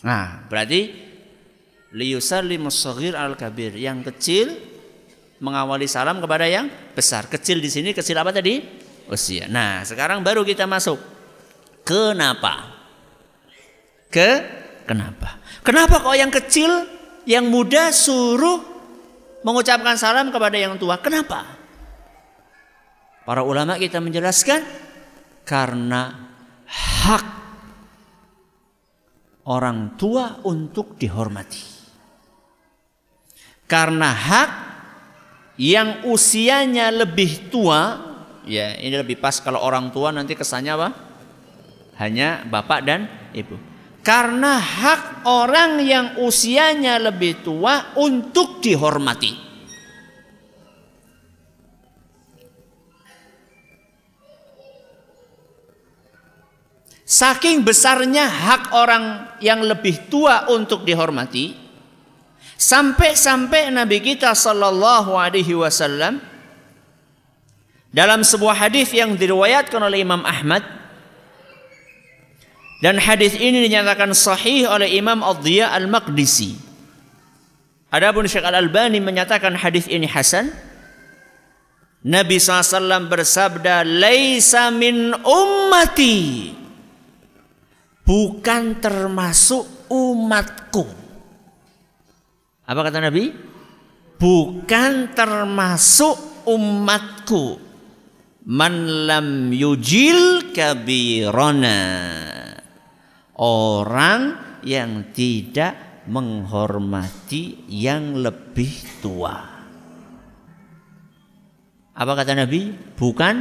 Nah, 0.00 0.48
berarti 0.48 1.07
liyusallimus 1.92 2.84
al 3.14 3.34
kabir. 3.38 3.76
Yang 3.76 4.12
kecil 4.12 4.46
mengawali 5.38 5.86
salam 5.86 6.18
kepada 6.18 6.44
yang 6.50 6.68
besar. 6.92 7.30
Kecil 7.30 7.62
di 7.62 7.70
sini 7.70 7.90
kecil 7.94 8.18
apa 8.18 8.34
tadi? 8.34 8.60
Usia. 9.08 9.48
Nah, 9.48 9.80
sekarang 9.86 10.20
baru 10.20 10.44
kita 10.44 10.68
masuk. 10.68 11.00
Kenapa? 11.86 12.76
Ke 14.12 14.44
kenapa? 14.84 15.40
Kenapa 15.64 16.00
kok 16.04 16.16
yang 16.16 16.28
kecil, 16.28 16.68
yang 17.24 17.48
muda 17.48 17.88
suruh 17.88 18.60
mengucapkan 19.40 19.96
salam 19.96 20.28
kepada 20.28 20.56
yang 20.60 20.76
tua? 20.76 21.00
Kenapa? 21.00 21.56
Para 23.24 23.44
ulama 23.44 23.76
kita 23.80 24.00
menjelaskan 24.00 24.64
karena 25.44 26.32
hak 26.68 27.24
orang 29.48 29.96
tua 29.96 30.44
untuk 30.44 31.00
dihormati. 31.00 31.77
Karena 33.68 34.08
hak 34.16 34.50
yang 35.60 36.08
usianya 36.08 36.88
lebih 36.88 37.52
tua, 37.52 38.00
ya 38.48 38.72
ini 38.80 38.96
lebih 38.96 39.20
pas 39.20 39.36
kalau 39.44 39.60
orang 39.60 39.92
tua 39.92 40.08
nanti 40.08 40.32
kesannya 40.32 40.72
apa? 40.72 40.88
Hanya 42.00 42.48
bapak 42.48 42.80
dan 42.88 43.04
ibu. 43.36 43.60
Karena 44.00 44.56
hak 44.56 45.28
orang 45.28 45.84
yang 45.84 46.06
usianya 46.24 46.96
lebih 46.96 47.44
tua 47.44 47.92
untuk 48.00 48.64
dihormati. 48.64 49.44
Saking 57.04 57.64
besarnya 57.64 58.28
hak 58.28 58.72
orang 58.72 59.36
yang 59.44 59.60
lebih 59.60 60.08
tua 60.12 60.48
untuk 60.52 60.88
dihormati, 60.88 61.67
sampai-sampai 62.58 63.70
Nabi 63.70 64.02
kita 64.02 64.34
Shallallahu 64.34 65.14
Alaihi 65.14 65.54
Wasallam 65.54 66.18
dalam 67.94 68.26
sebuah 68.26 68.68
hadis 68.68 68.90
yang 68.92 69.14
diriwayatkan 69.14 69.78
oleh 69.78 70.02
Imam 70.02 70.26
Ahmad 70.26 70.66
dan 72.82 72.98
hadis 72.98 73.38
ini 73.38 73.64
dinyatakan 73.70 74.10
sahih 74.12 74.66
oleh 74.68 74.90
Imam 74.98 75.22
Ad-Diya 75.22 75.70
Al-Maqdisi. 75.74 76.54
Adapun 77.88 78.28
Syekh 78.28 78.44
Al-Albani 78.44 79.00
menyatakan 79.00 79.56
hadis 79.56 79.88
ini 79.88 80.04
hasan. 80.04 80.52
Nabi 82.04 82.38
SAW 82.38 83.10
bersabda, 83.10 83.82
"Laisa 83.82 84.70
min 84.70 85.10
ummati." 85.26 86.54
bukan 88.08 88.80
termasuk 88.80 89.68
umatku. 89.92 90.88
Apa 92.68 92.80
kata 92.84 93.00
Nabi? 93.00 93.32
Bukan 94.20 95.16
termasuk 95.16 96.44
umatku. 96.44 97.56
Man 98.48 99.08
lam 99.08 99.48
yujil 99.56 100.52
kabirona. 100.52 101.80
Orang 103.40 104.20
yang 104.68 105.14
tidak 105.16 106.04
menghormati 106.12 107.64
yang 107.72 108.20
lebih 108.20 109.00
tua. 109.00 109.36
Apa 111.96 112.12
kata 112.12 112.36
Nabi? 112.36 112.68
Bukan 112.92 113.34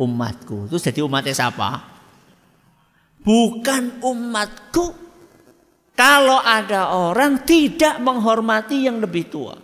umatku. 0.00 0.72
Terus 0.72 0.88
jadi 0.88 1.04
umatnya 1.04 1.36
siapa? 1.36 1.94
bukan 3.24 4.04
umatku 4.04 5.03
kalau 5.94 6.42
ada 6.42 6.90
orang 6.90 7.46
tidak 7.46 8.02
menghormati 8.02 8.86
yang 8.86 8.98
lebih 8.98 9.30
tua. 9.30 9.54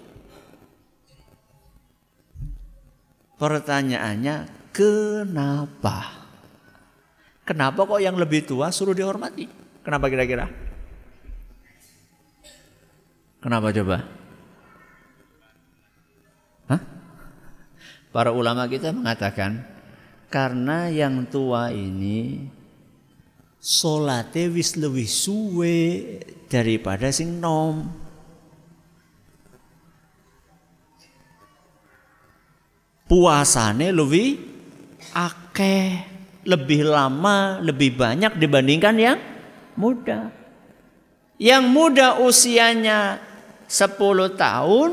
Pertanyaannya, 3.34 4.70
kenapa? 4.70 6.22
Kenapa 7.42 7.82
kok 7.82 7.98
yang 7.98 8.14
lebih 8.14 8.46
tua 8.46 8.70
suruh 8.70 8.94
dihormati? 8.94 9.48
Kenapa 9.82 10.06
kira-kira? 10.06 10.46
Kenapa 13.40 13.72
coba? 13.72 14.04
Hah? 16.68 16.80
Para 18.12 18.30
ulama 18.30 18.68
kita 18.68 18.92
mengatakan 18.92 19.64
karena 20.30 20.92
yang 20.92 21.26
tua 21.26 21.74
ini 21.74 22.46
salate 23.60 24.48
wis 24.48 24.80
lebih 24.80 25.04
suwe 25.04 25.78
daripada 26.48 27.12
sing 27.12 27.36
nom. 27.36 27.84
Puasane 33.04 33.92
lebih 33.92 34.38
akeh, 35.12 35.88
lebih 36.48 36.88
lama, 36.88 37.60
lebih 37.60 38.00
banyak 38.00 38.38
dibandingkan 38.40 38.96
yang 38.96 39.18
muda. 39.76 40.32
Yang 41.36 41.64
muda 41.68 42.08
usianya 42.22 43.18
10 43.66 43.98
tahun, 44.38 44.90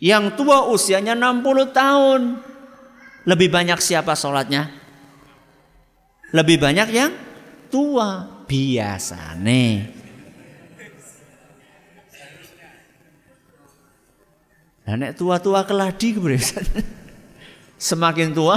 yang 0.00 0.34
tua 0.34 0.66
usianya 0.72 1.12
60 1.12 1.68
tahun. 1.68 2.20
Lebih 3.28 3.48
banyak 3.52 3.76
siapa 3.84 4.16
sholatnya? 4.16 4.77
Lebih 6.32 6.60
banyak 6.60 6.88
yang 6.92 7.12
tua 7.72 8.44
biasane. 8.44 9.64
Nah, 14.88 14.96
nek 14.96 15.20
tua-tua 15.20 15.68
keladi 15.68 16.16
kebiasaan. 16.16 16.68
Semakin 17.88 18.32
tua 18.32 18.56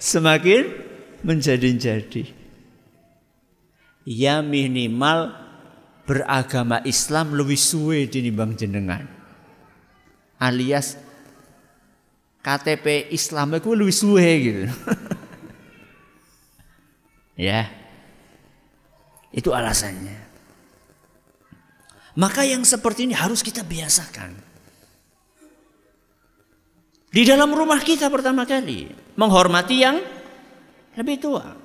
semakin 0.00 0.72
menjadi-jadi. 1.20 2.32
Ya 4.08 4.40
minimal 4.40 5.36
beragama 6.08 6.80
Islam 6.88 7.36
lebih 7.36 7.60
suwe 7.60 8.08
dinimbang 8.08 8.56
jenengan. 8.56 9.04
Alias 10.40 10.96
KTP 12.40 13.12
Islam 13.12 13.60
itu 13.60 13.76
lebih 13.76 13.94
suwe 13.94 14.28
gitu. 14.40 14.64
Ya. 17.40 17.72
Itu 19.32 19.56
alasannya. 19.56 20.28
Maka 22.20 22.44
yang 22.44 22.60
seperti 22.68 23.08
ini 23.08 23.16
harus 23.16 23.40
kita 23.40 23.64
biasakan. 23.64 24.36
Di 27.10 27.22
dalam 27.24 27.48
rumah 27.56 27.80
kita 27.80 28.12
pertama 28.12 28.44
kali 28.44 28.92
menghormati 29.16 29.76
yang 29.80 29.96
lebih 31.00 31.16
tua. 31.16 31.56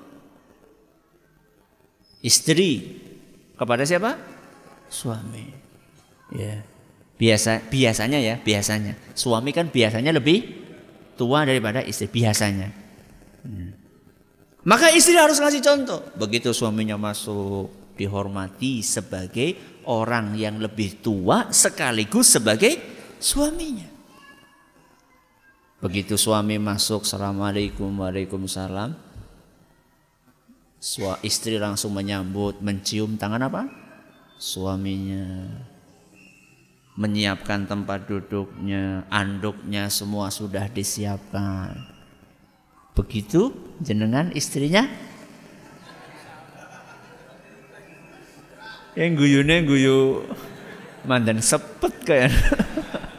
Istri 2.23 2.71
kepada 3.59 3.83
siapa? 3.83 4.15
Suami. 4.87 5.45
Ya. 6.31 6.63
Biasa 7.19 7.67
biasanya 7.67 8.17
ya, 8.23 8.39
biasanya. 8.39 8.95
Suami 9.11 9.51
kan 9.51 9.67
biasanya 9.67 10.15
lebih 10.15 10.55
tua 11.19 11.43
daripada 11.43 11.83
istri 11.83 12.07
biasanya. 12.07 12.71
Hmm. 13.43 13.84
Maka 14.65 14.89
istri 14.89 15.13
harus 15.13 15.37
ngasih 15.37 15.61
contoh. 15.61 16.01
Begitu 16.17 16.49
suaminya 16.49 16.97
masuk 16.97 17.69
dihormati 17.93 18.81
sebagai 18.81 19.53
orang 19.85 20.33
yang 20.33 20.57
lebih 20.57 21.05
tua 21.05 21.53
sekaligus 21.53 22.33
sebagai 22.33 22.73
suaminya. 23.21 23.85
Begitu 25.85 26.17
suami 26.17 26.57
masuk, 26.57 27.05
assalamualaikum, 27.05 27.93
waalaikumsalam. 27.93 28.97
Sua 30.81 31.21
istri 31.21 31.61
langsung 31.61 31.93
menyambut, 31.93 32.57
mencium 32.57 33.21
tangan 33.21 33.45
apa? 33.45 33.69
Suaminya. 34.41 35.45
Menyiapkan 36.97 37.69
tempat 37.69 38.09
duduknya, 38.09 39.05
anduknya 39.13 39.93
semua 39.93 40.33
sudah 40.33 40.65
disiapkan. 40.73 41.94
Begitu 42.95 43.51
jenengan 43.83 44.31
istrinya 44.31 44.87
yang 48.95 49.19
guyune 49.19 49.67
guyu 49.67 50.23
Mandan 51.05 51.37
sepet 51.37 51.93
kayak. 52.01 52.33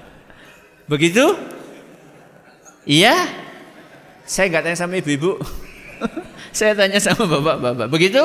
Begitu? 0.91 1.23
Iya? 2.83 3.15
Saya 4.27 4.51
nggak 4.51 4.63
tanya 4.67 4.79
sama 4.79 4.99
ibu-ibu. 4.99 5.39
Saya 6.57 6.75
tanya 6.75 6.99
sama 6.99 7.31
bapak-bapak. 7.31 7.87
Begitu? 7.87 8.23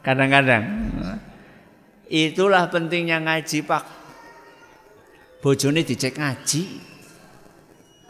Kadang-kadang. 0.00 0.64
Itulah 2.08 2.72
pentingnya 2.72 3.20
ngaji, 3.20 3.68
Pak. 3.68 3.84
Bojone 5.44 5.84
dicek 5.84 6.16
ngaji. 6.16 6.89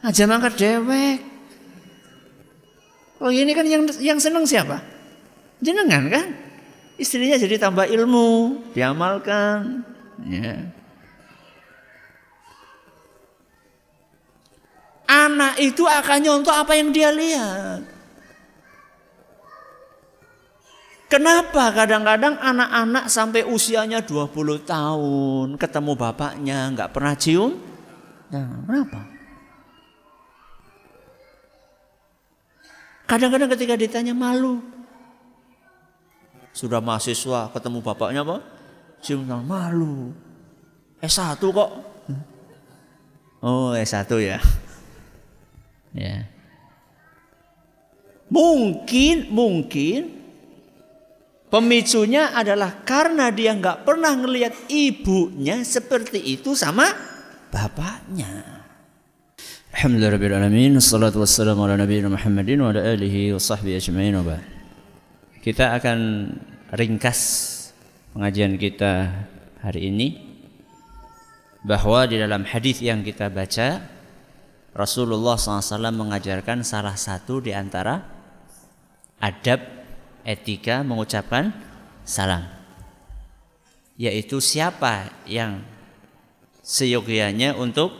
Aja 0.01 0.25
mangkat 0.25 0.57
dewek. 0.57 1.19
Oh 3.21 3.29
ini 3.29 3.53
kan 3.53 3.69
yang 3.69 3.85
yang 4.01 4.17
seneng 4.17 4.49
siapa? 4.49 4.81
Jenengan 5.61 6.09
kan? 6.09 6.29
Istrinya 6.97 7.37
jadi 7.37 7.61
tambah 7.61 7.85
ilmu, 7.85 8.61
diamalkan. 8.73 9.85
Ya. 10.25 10.73
Anak 15.05 15.61
itu 15.61 15.85
akan 15.85 16.19
nyontoh 16.25 16.55
apa 16.55 16.73
yang 16.77 16.93
dia 16.97 17.13
lihat. 17.13 17.85
Kenapa 21.11 21.75
kadang-kadang 21.75 22.39
anak-anak 22.39 23.11
sampai 23.11 23.43
usianya 23.43 24.01
20 24.01 24.63
tahun 24.63 25.59
ketemu 25.59 25.93
bapaknya 25.99 26.71
nggak 26.73 26.93
pernah 26.95 27.19
cium? 27.19 27.59
Nah, 28.31 28.63
kenapa? 28.65 29.20
Kadang-kadang 33.11 33.51
ketika 33.59 33.75
ditanya 33.75 34.15
malu. 34.15 34.63
Sudah 36.55 36.79
mahasiswa 36.79 37.51
ketemu 37.51 37.83
bapaknya 37.83 38.23
apa? 38.23 38.39
Cium 39.03 39.27
tangan 39.27 39.43
malu. 39.43 40.15
S1 41.03 41.43
kok. 41.43 41.71
Oh, 43.43 43.75
S1 43.75 44.07
ya. 44.23 44.39
Ya. 45.91 46.31
Mungkin, 48.31 49.27
mungkin 49.35 50.21
Pemicunya 51.51 52.31
adalah 52.31 52.87
karena 52.87 53.27
dia 53.35 53.51
nggak 53.59 53.83
pernah 53.83 54.15
ngelihat 54.15 54.71
ibunya 54.71 55.67
seperti 55.67 56.39
itu 56.39 56.55
sama 56.55 56.87
bapaknya. 57.51 58.60
Muhammadin 62.13 62.61
wa 62.61 62.69
Kita 65.41 65.73
akan 65.73 65.99
ringkas 66.77 67.21
pengajian 68.13 68.61
kita 68.61 69.09
hari 69.65 69.89
ini 69.89 70.21
bahwa 71.65 72.05
di 72.05 72.21
dalam 72.21 72.45
hadis 72.45 72.85
yang 72.85 73.01
kita 73.01 73.33
baca 73.33 73.81
Rasulullah 74.77 75.41
SAW 75.41 75.65
mengajarkan 75.97 76.61
salah 76.61 77.01
satu 77.01 77.41
di 77.41 77.57
antara 77.57 78.05
adab 79.17 79.65
etika 80.29 80.85
mengucapkan 80.85 81.57
salam. 82.05 82.45
Yaitu 83.97 84.45
siapa 84.45 85.09
yang 85.25 85.65
seyogianya 86.61 87.57
untuk 87.57 87.97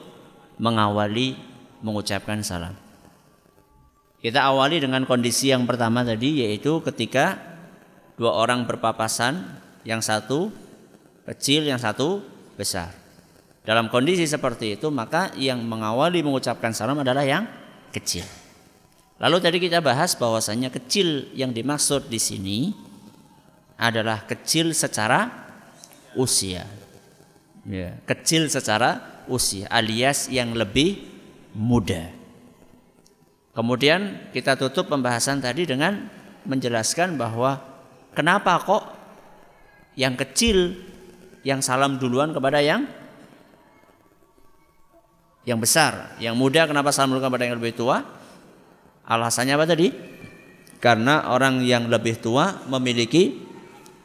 mengawali 0.61 1.49
mengucapkan 1.81 2.41
salam. 2.45 2.73
Kita 4.21 4.45
awali 4.45 4.81
dengan 4.81 5.09
kondisi 5.09 5.49
yang 5.49 5.65
pertama 5.65 6.05
tadi 6.05 6.45
yaitu 6.45 6.85
ketika 6.85 7.41
dua 8.21 8.37
orang 8.37 8.69
berpapasan 8.69 9.41
yang 9.89 10.05
satu 10.05 10.53
kecil 11.25 11.65
yang 11.65 11.81
satu 11.81 12.21
besar. 12.57 12.93
Dalam 13.65 13.89
kondisi 13.89 14.29
seperti 14.29 14.77
itu 14.77 14.93
maka 14.93 15.33
yang 15.41 15.65
mengawali 15.65 16.21
mengucapkan 16.21 16.77
salam 16.77 17.01
adalah 17.01 17.25
yang 17.25 17.49
kecil. 17.97 18.25
Lalu 19.21 19.37
tadi 19.41 19.59
kita 19.61 19.85
bahas 19.85 20.17
bahwasanya 20.17 20.73
kecil 20.73 21.29
yang 21.37 21.53
dimaksud 21.53 22.09
di 22.09 22.17
sini 22.17 22.59
adalah 23.81 24.25
kecil 24.29 24.73
secara 24.77 25.29
usia. 26.17 26.65
Ya, 27.69 28.01
kecil 28.09 28.49
secara 28.49 29.21
usia 29.29 29.69
alias 29.69 30.33
yang 30.33 30.57
lebih 30.57 31.10
muda. 31.55 32.11
Kemudian 33.51 34.31
kita 34.31 34.55
tutup 34.55 34.89
pembahasan 34.89 35.43
tadi 35.43 35.67
dengan 35.67 36.07
menjelaskan 36.47 37.19
bahwa 37.19 37.59
kenapa 38.15 38.63
kok 38.63 38.85
yang 39.99 40.15
kecil 40.15 40.79
yang 41.43 41.61
salam 41.61 41.99
duluan 41.99 42.31
kepada 42.31 42.63
yang 42.63 42.87
yang 45.49 45.59
besar, 45.59 46.15
yang 46.23 46.37
muda 46.37 46.69
kenapa 46.69 46.95
salam 46.95 47.17
duluan 47.17 47.27
kepada 47.27 47.45
yang 47.49 47.57
lebih 47.59 47.75
tua? 47.75 48.05
Alasannya 49.09 49.57
apa 49.57 49.67
tadi? 49.67 49.89
Karena 50.79 51.29
orang 51.35 51.61
yang 51.67 51.91
lebih 51.91 52.23
tua 52.23 52.65
memiliki 52.71 53.35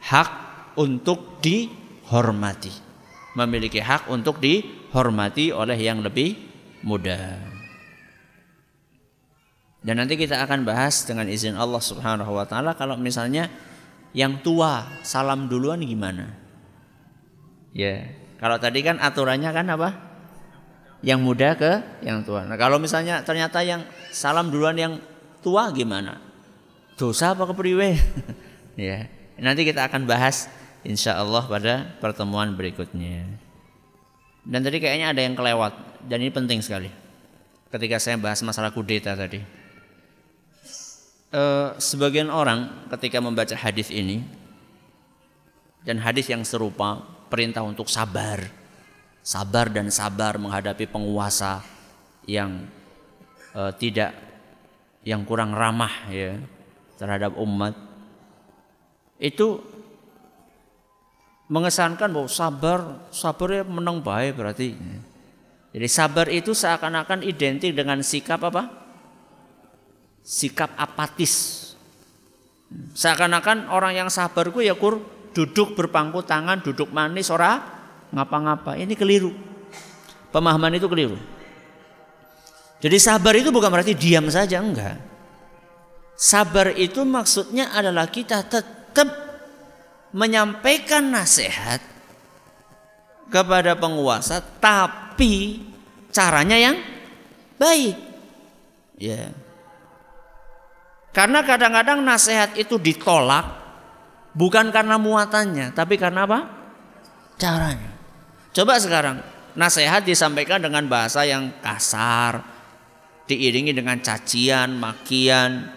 hak 0.02 0.30
untuk 0.76 1.38
dihormati. 1.40 2.72
Memiliki 3.36 3.80
hak 3.80 4.08
untuk 4.10 4.42
dihormati 4.42 5.52
oleh 5.54 5.76
yang 5.76 6.02
lebih 6.02 6.45
muda. 6.86 7.42
Dan 9.82 9.98
nanti 9.98 10.14
kita 10.14 10.38
akan 10.46 10.62
bahas 10.62 11.02
dengan 11.02 11.26
izin 11.26 11.58
Allah 11.58 11.82
Subhanahu 11.82 12.30
wa 12.30 12.46
taala 12.46 12.78
kalau 12.78 12.94
misalnya 12.94 13.50
yang 14.14 14.38
tua 14.46 14.86
salam 15.02 15.50
duluan 15.50 15.82
gimana? 15.82 16.30
Ya, 17.74 18.06
kalau 18.38 18.56
tadi 18.62 18.86
kan 18.86 19.02
aturannya 19.02 19.50
kan 19.50 19.66
apa? 19.74 19.90
yang 21.04 21.20
muda 21.20 21.54
ke 21.54 22.02
yang 22.02 22.24
tua. 22.24 22.42
Nah, 22.42 22.56
kalau 22.56 22.80
misalnya 22.80 23.20
ternyata 23.22 23.60
yang 23.60 23.84
salam 24.12 24.48
duluan 24.48 24.74
yang 24.74 24.98
tua 25.44 25.68
gimana? 25.70 26.18
Dosa 26.96 27.36
apa 27.36 27.46
kepriwe? 27.46 27.94
ya. 28.74 29.06
Nanti 29.36 29.68
kita 29.68 29.84
akan 29.86 30.08
bahas 30.08 30.48
insya 30.82 31.20
Allah 31.20 31.44
pada 31.44 31.94
pertemuan 32.00 32.56
berikutnya. 32.56 33.22
Dan 34.46 34.60
tadi 34.66 34.82
kayaknya 34.82 35.12
ada 35.12 35.20
yang 35.20 35.38
kelewat 35.38 35.95
dan 36.06 36.22
ini 36.22 36.30
penting 36.30 36.62
sekali. 36.62 36.88
Ketika 37.68 37.98
saya 37.98 38.16
bahas 38.16 38.40
masalah 38.46 38.70
kudeta 38.70 39.12
tadi. 39.18 39.42
E, 41.34 41.42
sebagian 41.82 42.30
orang 42.30 42.86
ketika 42.94 43.18
membaca 43.18 43.58
hadis 43.58 43.90
ini 43.90 44.22
dan 45.82 45.98
hadis 45.98 46.30
yang 46.30 46.46
serupa 46.46 47.02
perintah 47.26 47.66
untuk 47.66 47.90
sabar 47.90 48.46
sabar 49.26 49.66
dan 49.66 49.90
sabar 49.90 50.38
menghadapi 50.38 50.86
penguasa 50.86 51.58
yang 52.30 52.62
uh, 53.58 53.74
tidak 53.74 54.14
yang 55.02 55.26
kurang 55.26 55.50
ramah 55.50 55.90
ya 56.06 56.38
terhadap 56.94 57.34
umat 57.34 57.74
itu 59.18 59.58
mengesankan 61.50 62.06
bahwa 62.06 62.30
sabar 62.30 62.78
sabar 63.10 63.48
ya 63.50 63.62
menang 63.66 63.98
baik 63.98 64.38
berarti 64.38 64.78
jadi 65.74 65.88
sabar 65.88 66.26
itu 66.30 66.54
seakan-akan 66.54 67.24
identik 67.26 67.74
dengan 67.74 68.02
sikap 68.04 68.42
apa 68.46 68.70
sikap 70.22 70.74
apatis 70.76 71.64
seakan-akan 72.94 73.70
orang 73.70 73.94
yang 73.94 74.08
sabar 74.10 74.50
ku 74.50 74.60
ya 74.62 74.74
kur 74.74 74.98
duduk 75.36 75.76
berpangku 75.76 76.24
tangan 76.24 76.64
duduk 76.64 76.88
manis 76.90 77.28
ora 77.28 77.76
ngapa-ngapa. 78.16 78.80
Ini 78.80 78.94
keliru. 78.94 79.32
Pemahaman 80.30 80.76
itu 80.76 80.86
keliru. 80.88 81.16
Jadi 82.80 82.96
sabar 83.00 83.32
itu 83.36 83.48
bukan 83.48 83.72
berarti 83.72 83.96
diam 83.96 84.28
saja, 84.28 84.60
enggak. 84.60 85.00
Sabar 86.16 86.72
itu 86.76 87.04
maksudnya 87.04 87.72
adalah 87.72 88.08
kita 88.08 88.44
tetap 88.44 89.08
menyampaikan 90.12 91.12
nasihat 91.12 91.80
kepada 93.30 93.74
penguasa 93.74 94.38
tapi 94.40 95.62
caranya 96.14 96.56
yang 96.56 96.76
baik. 97.60 97.96
Ya. 98.96 99.32
Karena 101.12 101.40
kadang-kadang 101.44 102.04
nasihat 102.04 102.52
itu 102.60 102.76
ditolak 102.76 103.44
bukan 104.36 104.68
karena 104.68 105.00
muatannya, 105.00 105.72
tapi 105.72 105.96
karena 105.96 106.28
apa? 106.28 106.44
Caranya. 107.40 107.92
Coba 108.52 108.76
sekarang 108.76 109.20
nasihat 109.56 110.04
disampaikan 110.04 110.60
dengan 110.60 110.84
bahasa 110.84 111.24
yang 111.24 111.56
kasar, 111.64 112.44
diiringi 113.24 113.72
dengan 113.72 113.96
cacian, 114.04 114.76
makian. 114.76 115.72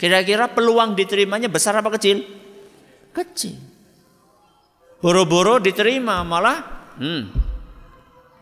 Kira-kira 0.00 0.48
peluang 0.52 0.96
diterimanya 0.96 1.48
besar 1.48 1.76
apa 1.76 1.92
kecil? 1.96 2.24
Kecil. 3.12 3.75
Boro-boro 5.06 5.62
diterima 5.62 6.26
malah 6.26 6.90
hmm, 6.98 7.22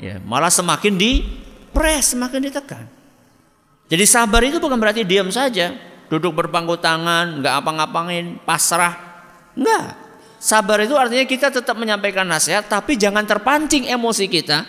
ya, 0.01 0.17
malah 0.25 0.49
semakin 0.49 0.97
di 0.97 1.21
press, 1.77 2.17
semakin 2.17 2.41
ditekan. 2.41 2.89
Jadi 3.85 4.05
sabar 4.09 4.41
itu 4.41 4.57
bukan 4.57 4.81
berarti 4.81 5.05
diam 5.05 5.29
saja, 5.29 5.77
duduk 6.09 6.33
berpangku 6.33 6.81
tangan, 6.81 7.45
nggak 7.45 7.55
apa-ngapain, 7.61 8.41
pasrah. 8.49 8.97
Enggak. 9.53 9.93
Sabar 10.41 10.81
itu 10.81 10.97
artinya 10.97 11.29
kita 11.29 11.53
tetap 11.53 11.77
menyampaikan 11.77 12.25
nasihat 12.25 12.65
tapi 12.65 12.97
jangan 12.97 13.29
terpancing 13.29 13.85
emosi 13.85 14.25
kita 14.25 14.65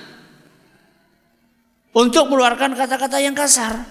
untuk 1.96 2.28
mengeluarkan 2.28 2.76
kata-kata 2.76 3.24
yang 3.24 3.32
kasar. 3.32 3.88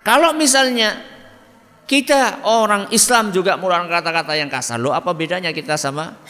Kalau 0.00 0.32
misalnya 0.32 1.17
kita 1.88 2.44
orang 2.44 2.92
Islam 2.92 3.32
juga 3.32 3.56
mengeluarkan 3.56 3.88
kata-kata 3.88 4.36
yang 4.36 4.52
kasar, 4.52 4.76
lo 4.76 4.92
apa 4.92 5.16
bedanya 5.16 5.56
kita 5.56 5.80
sama 5.80 6.20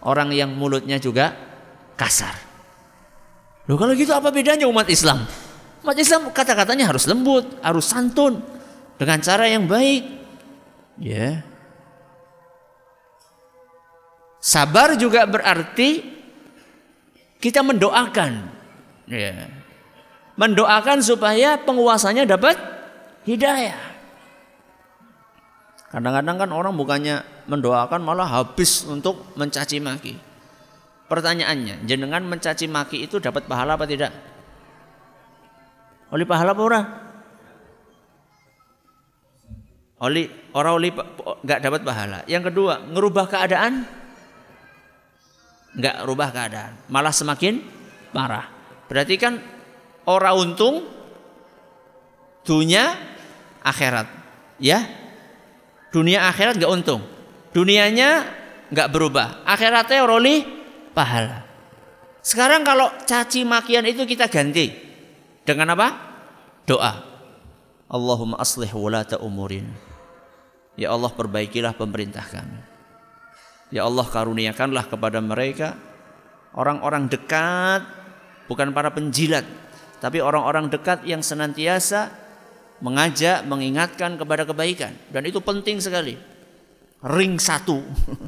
orang 0.00 0.32
yang 0.32 0.48
mulutnya 0.56 0.96
juga 0.96 1.36
kasar? 1.92 2.32
Lo 3.68 3.76
kalau 3.76 3.92
gitu 3.92 4.16
apa 4.16 4.32
bedanya 4.32 4.64
umat 4.64 4.88
Islam? 4.88 5.28
Umat 5.84 5.96
Islam 6.00 6.32
kata-katanya 6.32 6.88
harus 6.88 7.04
lembut, 7.04 7.44
harus 7.60 7.84
santun 7.84 8.40
dengan 8.96 9.20
cara 9.20 9.44
yang 9.44 9.68
baik. 9.68 10.08
Ya. 10.96 11.12
Yeah. 11.12 11.34
Sabar 14.40 14.96
juga 14.96 15.28
berarti 15.28 16.00
kita 17.44 17.60
mendoakan. 17.60 18.32
Ya. 19.12 19.20
Yeah. 19.20 19.48
Mendoakan 20.40 21.04
supaya 21.04 21.60
penguasanya 21.60 22.24
dapat 22.24 22.56
hidayah. 23.28 23.93
Kadang-kadang 25.94 26.36
kan 26.42 26.50
orang 26.50 26.74
bukannya 26.74 27.22
mendoakan 27.46 28.02
malah 28.02 28.26
habis 28.26 28.82
untuk 28.82 29.30
mencaci 29.38 29.78
maki. 29.78 30.18
Pertanyaannya, 31.06 31.86
jenengan 31.86 32.26
mencaci 32.26 32.66
maki 32.66 33.06
itu 33.06 33.22
dapat 33.22 33.46
pahala 33.46 33.78
apa 33.78 33.86
tidak? 33.86 34.10
Oleh 36.10 36.26
pahala 36.26 36.50
apa 36.50 36.62
orang? 36.66 36.84
Oleh 40.02 40.26
orang 40.50 40.72
oleh 40.82 40.90
nggak 41.46 41.60
dapat 41.62 41.80
pahala. 41.86 42.26
Yang 42.26 42.50
kedua, 42.50 42.82
ngerubah 42.90 43.30
keadaan? 43.30 43.86
Nggak 45.78 45.96
rubah 46.10 46.34
keadaan, 46.34 46.74
malah 46.90 47.14
semakin 47.14 47.62
parah. 48.10 48.50
Berarti 48.90 49.14
kan 49.14 49.38
orang 50.10 50.34
untung 50.42 50.86
dunia 52.42 52.98
akhirat, 53.62 54.10
ya 54.58 55.03
Dunia 55.94 56.26
akhirat 56.26 56.58
gak 56.58 56.72
untung. 56.74 57.06
Dunianya 57.54 58.26
gak 58.74 58.90
berubah. 58.90 59.46
Akhiratnya 59.46 60.02
roli 60.02 60.42
pahala. 60.90 61.46
Sekarang 62.18 62.66
kalau 62.66 62.90
caci 63.06 63.46
makian 63.46 63.86
itu 63.86 64.02
kita 64.02 64.26
ganti 64.26 64.74
dengan 65.46 65.78
apa? 65.78 65.88
Doa. 66.66 67.14
Allahumma 67.86 68.42
aslih 68.42 68.74
wulata 68.74 69.22
umurin. 69.22 69.70
Ya 70.74 70.90
Allah 70.90 71.14
perbaikilah 71.14 71.78
pemerintah 71.78 72.26
kami. 72.26 72.58
Ya 73.70 73.86
Allah 73.86 74.02
karuniakanlah 74.02 74.90
kepada 74.90 75.22
mereka 75.22 75.78
orang-orang 76.58 77.06
dekat 77.06 77.86
bukan 78.50 78.70
para 78.74 78.90
penjilat 78.90 79.46
tapi 79.98 80.22
orang-orang 80.22 80.70
dekat 80.70 81.02
yang 81.06 81.22
senantiasa 81.22 82.10
mengajak, 82.84 83.48
mengingatkan 83.48 84.20
kepada 84.20 84.44
kebaikan 84.44 84.92
dan 85.08 85.24
itu 85.24 85.40
penting 85.40 85.80
sekali. 85.80 86.20
Ring 87.00 87.40
satu, 87.40 87.80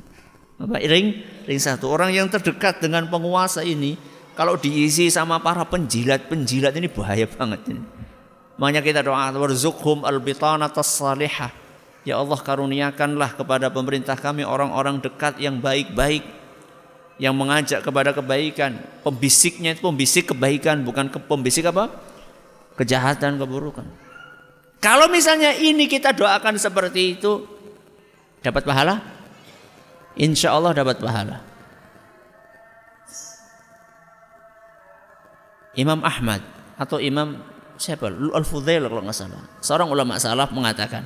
apa 0.65 0.81
ring 0.81 1.21
ring 1.45 1.61
satu 1.61 1.93
orang 1.93 2.17
yang 2.17 2.33
terdekat 2.33 2.81
dengan 2.81 3.05
penguasa 3.13 3.61
ini 3.61 4.01
kalau 4.33 4.57
diisi 4.57 5.13
sama 5.13 5.41
para 5.45 5.69
penjilat-penjilat 5.69 6.73
ini 6.73 6.89
bahaya 6.89 7.29
banget 7.37 7.61
ini. 7.69 7.83
Makanya 8.57 8.81
kita 8.81 9.01
doa 9.05 9.29
warzuqhum 9.37 10.09
albitanatas 10.09 10.89
salihah. 10.89 11.53
Ya 12.09 12.17
Allah 12.17 12.39
karuniakanlah 12.41 13.37
kepada 13.37 13.69
pemerintah 13.69 14.17
kami 14.17 14.47
orang-orang 14.47 15.03
dekat 15.03 15.37
yang 15.43 15.61
baik-baik 15.61 16.25
yang 17.21 17.37
mengajak 17.37 17.85
kepada 17.85 18.17
kebaikan. 18.17 18.81
Pembisiknya 19.05 19.77
itu 19.77 19.85
pembisik 19.85 20.33
kebaikan 20.33 20.81
bukan 20.87 21.13
ke 21.13 21.19
pembisik 21.21 21.69
apa? 21.69 21.93
Kejahatan, 22.79 23.37
keburukan. 23.37 24.06
Kalau 24.81 25.09
misalnya 25.09 25.57
ini 25.57 25.89
kita 25.89 26.13
doakan 26.13 26.61
seperti 26.61 27.19
itu, 27.19 27.43
dapat 28.45 28.63
pahala? 28.63 29.03
Insya 30.17 30.57
Allah 30.57 30.73
dapat 30.73 30.97
pahala. 31.01 31.45
Imam 35.77 36.01
Ahmad 36.01 36.41
atau 36.81 36.97
Imam 36.97 37.37
siapa? 37.77 38.09
Al-Fudail 38.09 38.89
kalau 38.89 39.05
nggak 39.05 39.17
salah. 39.17 39.45
Seorang 39.61 39.93
ulama 39.93 40.17
salaf 40.17 40.49
mengatakan, 40.57 41.05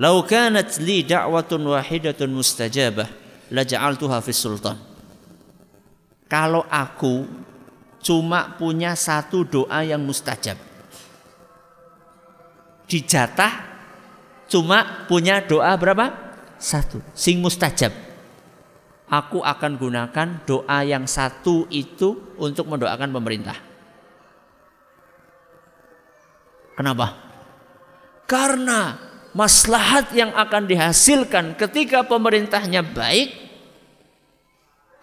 "Lau 0.00 0.24
kanat 0.24 0.80
li 0.80 1.04
da'watun 1.04 1.60
wahidatun 1.60 2.32
mustajabah, 2.32 3.08
la 3.52 3.62
ja'altuha 3.62 4.24
fi 4.24 4.32
sultan." 4.32 4.80
Kalau 6.24 6.64
aku 6.72 7.28
cuma 8.00 8.56
punya 8.56 8.96
satu 8.96 9.44
doa 9.44 9.84
yang 9.84 10.00
mustajab, 10.00 10.56
dijatah 12.90 13.70
cuma 14.50 15.06
punya 15.06 15.38
doa 15.38 15.70
berapa? 15.78 16.10
Satu. 16.58 16.98
Sing 17.14 17.38
mustajab. 17.38 17.94
Aku 19.06 19.42
akan 19.42 19.78
gunakan 19.78 20.28
doa 20.42 20.78
yang 20.82 21.06
satu 21.06 21.70
itu 21.70 22.34
untuk 22.38 22.66
mendoakan 22.66 23.10
pemerintah. 23.10 23.58
Kenapa? 26.74 27.18
Karena 28.26 28.94
maslahat 29.34 30.14
yang 30.14 30.30
akan 30.34 30.66
dihasilkan 30.66 31.58
ketika 31.58 32.06
pemerintahnya 32.06 32.86
baik 32.86 33.34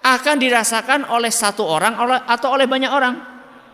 akan 0.07 0.35
dirasakan 0.39 1.11
oleh 1.11 1.31
satu 1.31 1.67
orang 1.67 1.99
atau 2.23 2.55
oleh 2.55 2.63
banyak 2.63 2.91
orang. 2.91 3.15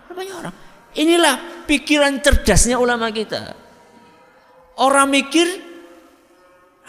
Banyak 0.09 0.35
orang. 0.45 0.53
Inilah 0.97 1.65
pikiran 1.69 2.21
cerdasnya 2.21 2.77
ulama 2.81 3.09
kita. 3.13 3.62
Orang 4.77 5.13
mikir 5.13 5.45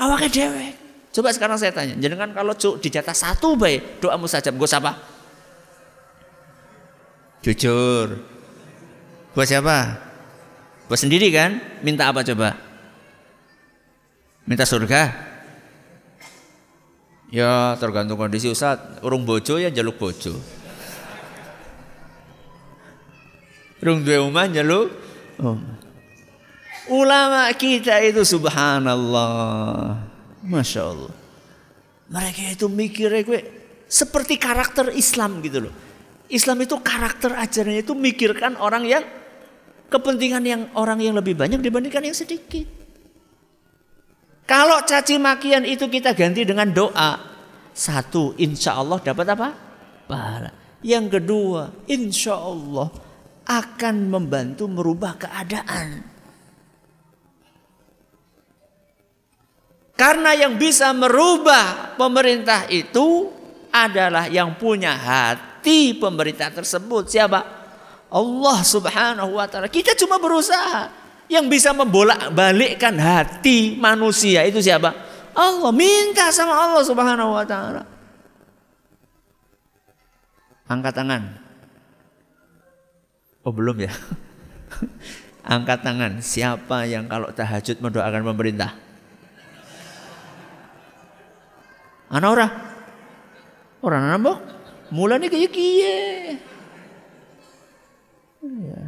awaknya 0.00 0.30
dewek. 0.32 0.72
Coba 1.14 1.30
sekarang 1.30 1.54
saya 1.60 1.70
tanya, 1.70 1.94
jangan 2.00 2.34
kalau 2.34 2.58
cuk 2.58 2.82
dijatah 2.82 3.14
satu 3.14 3.54
baik 3.54 4.02
doa 4.02 4.18
mustajab 4.18 4.58
gue 4.58 4.66
siapa? 4.66 4.92
Jujur. 7.44 8.18
Buat 9.36 9.46
siapa? 9.46 10.00
Buat 10.90 10.98
sendiri 10.98 11.30
kan? 11.30 11.60
Minta 11.86 12.10
apa 12.10 12.26
coba? 12.26 12.58
Minta 14.48 14.66
surga? 14.66 15.02
Ya 17.34 17.74
tergantung 17.78 18.18
kondisi 18.18 18.48
Ustaz. 18.50 18.80
Urung 19.02 19.22
bojo 19.26 19.60
ya 19.60 19.70
jaluk 19.70 19.98
bojo. 19.98 20.34
Urung 23.82 24.06
dua 24.06 24.22
rumah 24.22 24.46
jaluk. 24.48 24.88
Oh. 25.42 25.58
Ulama 26.92 27.48
kita 27.56 27.96
itu 28.04 28.20
subhanallah. 28.28 29.96
Masya 30.44 30.82
Allah. 30.84 31.14
Mereka 32.12 32.52
itu 32.52 32.68
mikirnya 32.68 33.24
gue 33.24 33.40
seperti 33.88 34.36
karakter 34.36 34.92
Islam 34.92 35.40
gitu 35.40 35.64
loh. 35.64 35.74
Islam 36.28 36.60
itu 36.60 36.76
karakter 36.80 37.32
ajarannya 37.32 37.80
itu 37.84 37.96
mikirkan 37.96 38.60
orang 38.60 38.84
yang 38.84 39.04
kepentingan 39.88 40.44
yang 40.44 40.62
orang 40.76 41.00
yang 41.00 41.16
lebih 41.16 41.32
banyak 41.32 41.60
dibandingkan 41.64 42.04
yang 42.04 42.16
sedikit. 42.16 42.68
Kalau 44.44 44.84
caci 44.84 45.16
makian 45.16 45.64
itu 45.64 45.88
kita 45.88 46.12
ganti 46.12 46.44
dengan 46.44 46.68
doa. 46.68 47.32
Satu, 47.74 48.36
insya 48.36 48.76
Allah 48.76 49.00
dapat 49.00 49.26
apa? 49.32 49.48
Pahala. 50.04 50.52
Yang 50.84 51.18
kedua, 51.18 51.72
insya 51.88 52.36
Allah 52.36 52.92
akan 53.48 53.96
membantu 54.12 54.68
merubah 54.68 55.16
keadaan. 55.16 56.13
Karena 59.94 60.34
yang 60.34 60.58
bisa 60.58 60.90
merubah 60.90 61.94
pemerintah 61.94 62.66
itu 62.66 63.30
adalah 63.70 64.26
yang 64.26 64.58
punya 64.58 64.94
hati 64.94 65.94
pemerintah 65.94 66.50
tersebut. 66.50 67.06
Siapa? 67.06 67.40
Allah 68.10 68.58
Subhanahu 68.62 69.38
wa 69.38 69.46
taala. 69.46 69.70
Kita 69.70 69.94
cuma 69.98 70.18
berusaha. 70.18 71.02
Yang 71.24 71.46
bisa 71.56 71.72
membolak-balikkan 71.72 72.94
hati 73.00 73.74
manusia 73.80 74.44
itu 74.46 74.60
siapa? 74.60 74.94
Allah. 75.34 75.70
Minta 75.74 76.30
sama 76.30 76.54
Allah 76.54 76.82
Subhanahu 76.86 77.30
wa 77.34 77.46
taala. 77.46 77.82
Angkat 80.66 80.94
tangan. 80.94 81.22
Oh, 83.46 83.54
belum 83.54 83.78
ya? 83.78 83.92
Angkat 85.54 85.86
tangan. 85.86 86.18
Siapa 86.18 86.86
yang 86.86 87.06
kalau 87.06 87.30
tahajud 87.30 87.78
mendoakan 87.78 88.22
pemerintah? 88.34 88.83
Ana 92.14 92.30
ora? 92.30 92.46
Ora 93.82 93.98
nambah. 93.98 94.36
Mulane 94.94 95.26
kaya 95.26 95.50
kiye. 95.50 95.98
Ya. 98.44 98.82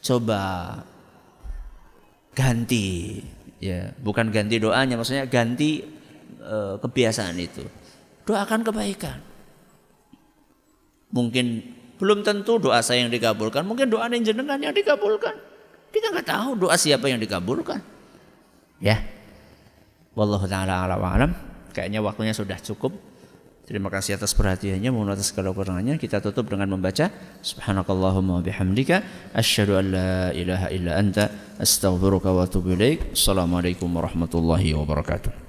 Coba 0.00 0.40
ganti 2.32 3.20
ya, 3.60 3.92
bukan 4.00 4.32
ganti 4.32 4.56
doanya 4.56 4.96
maksudnya 4.96 5.28
ganti 5.28 5.84
eh, 6.40 6.74
kebiasaan 6.80 7.36
itu. 7.36 7.68
Doakan 8.24 8.64
kebaikan. 8.64 9.18
Mungkin 11.12 11.46
belum 12.00 12.24
tentu 12.24 12.56
doa 12.56 12.80
saya 12.80 13.04
yang 13.04 13.12
dikabulkan, 13.12 13.66
mungkin 13.68 13.92
doa 13.92 14.08
yang 14.08 14.24
jenengan 14.24 14.56
yang 14.56 14.72
dikabulkan. 14.72 15.36
Kita 15.92 16.12
nggak 16.12 16.28
tahu 16.28 16.50
doa 16.64 16.76
siapa 16.80 17.12
yang 17.12 17.20
dikabulkan. 17.20 17.82
Ya. 18.80 19.04
Wallahu 20.16 20.48
taala 20.48 20.86
alam. 20.88 21.55
Kayaknya 21.76 22.00
waktunya 22.00 22.32
sudah 22.32 22.56
cukup. 22.56 22.96
Terima 23.66 23.90
kasih 23.90 24.16
atas 24.16 24.32
perhatiannya, 24.32 24.94
mohon 24.94 25.10
atas 25.12 25.34
segala 25.34 25.52
kekurangannya. 25.52 26.00
Kita 26.00 26.22
tutup 26.24 26.48
dengan 26.48 26.70
membaca 26.72 27.10
Subhanakallahumma 27.44 28.40
bihamdika 28.40 29.02
asyhadu 29.36 29.76
an 29.76 29.84
la 29.92 30.14
ilaha 30.32 30.70
illa 30.72 30.96
anta 30.96 31.28
astaghfiruka 31.60 32.32
wa 32.32 32.46
atubu 32.46 32.78
ilaik. 32.78 33.12
Assalamualaikum 33.12 33.90
warahmatullahi 33.90 34.70
wabarakatuh. 34.72 35.45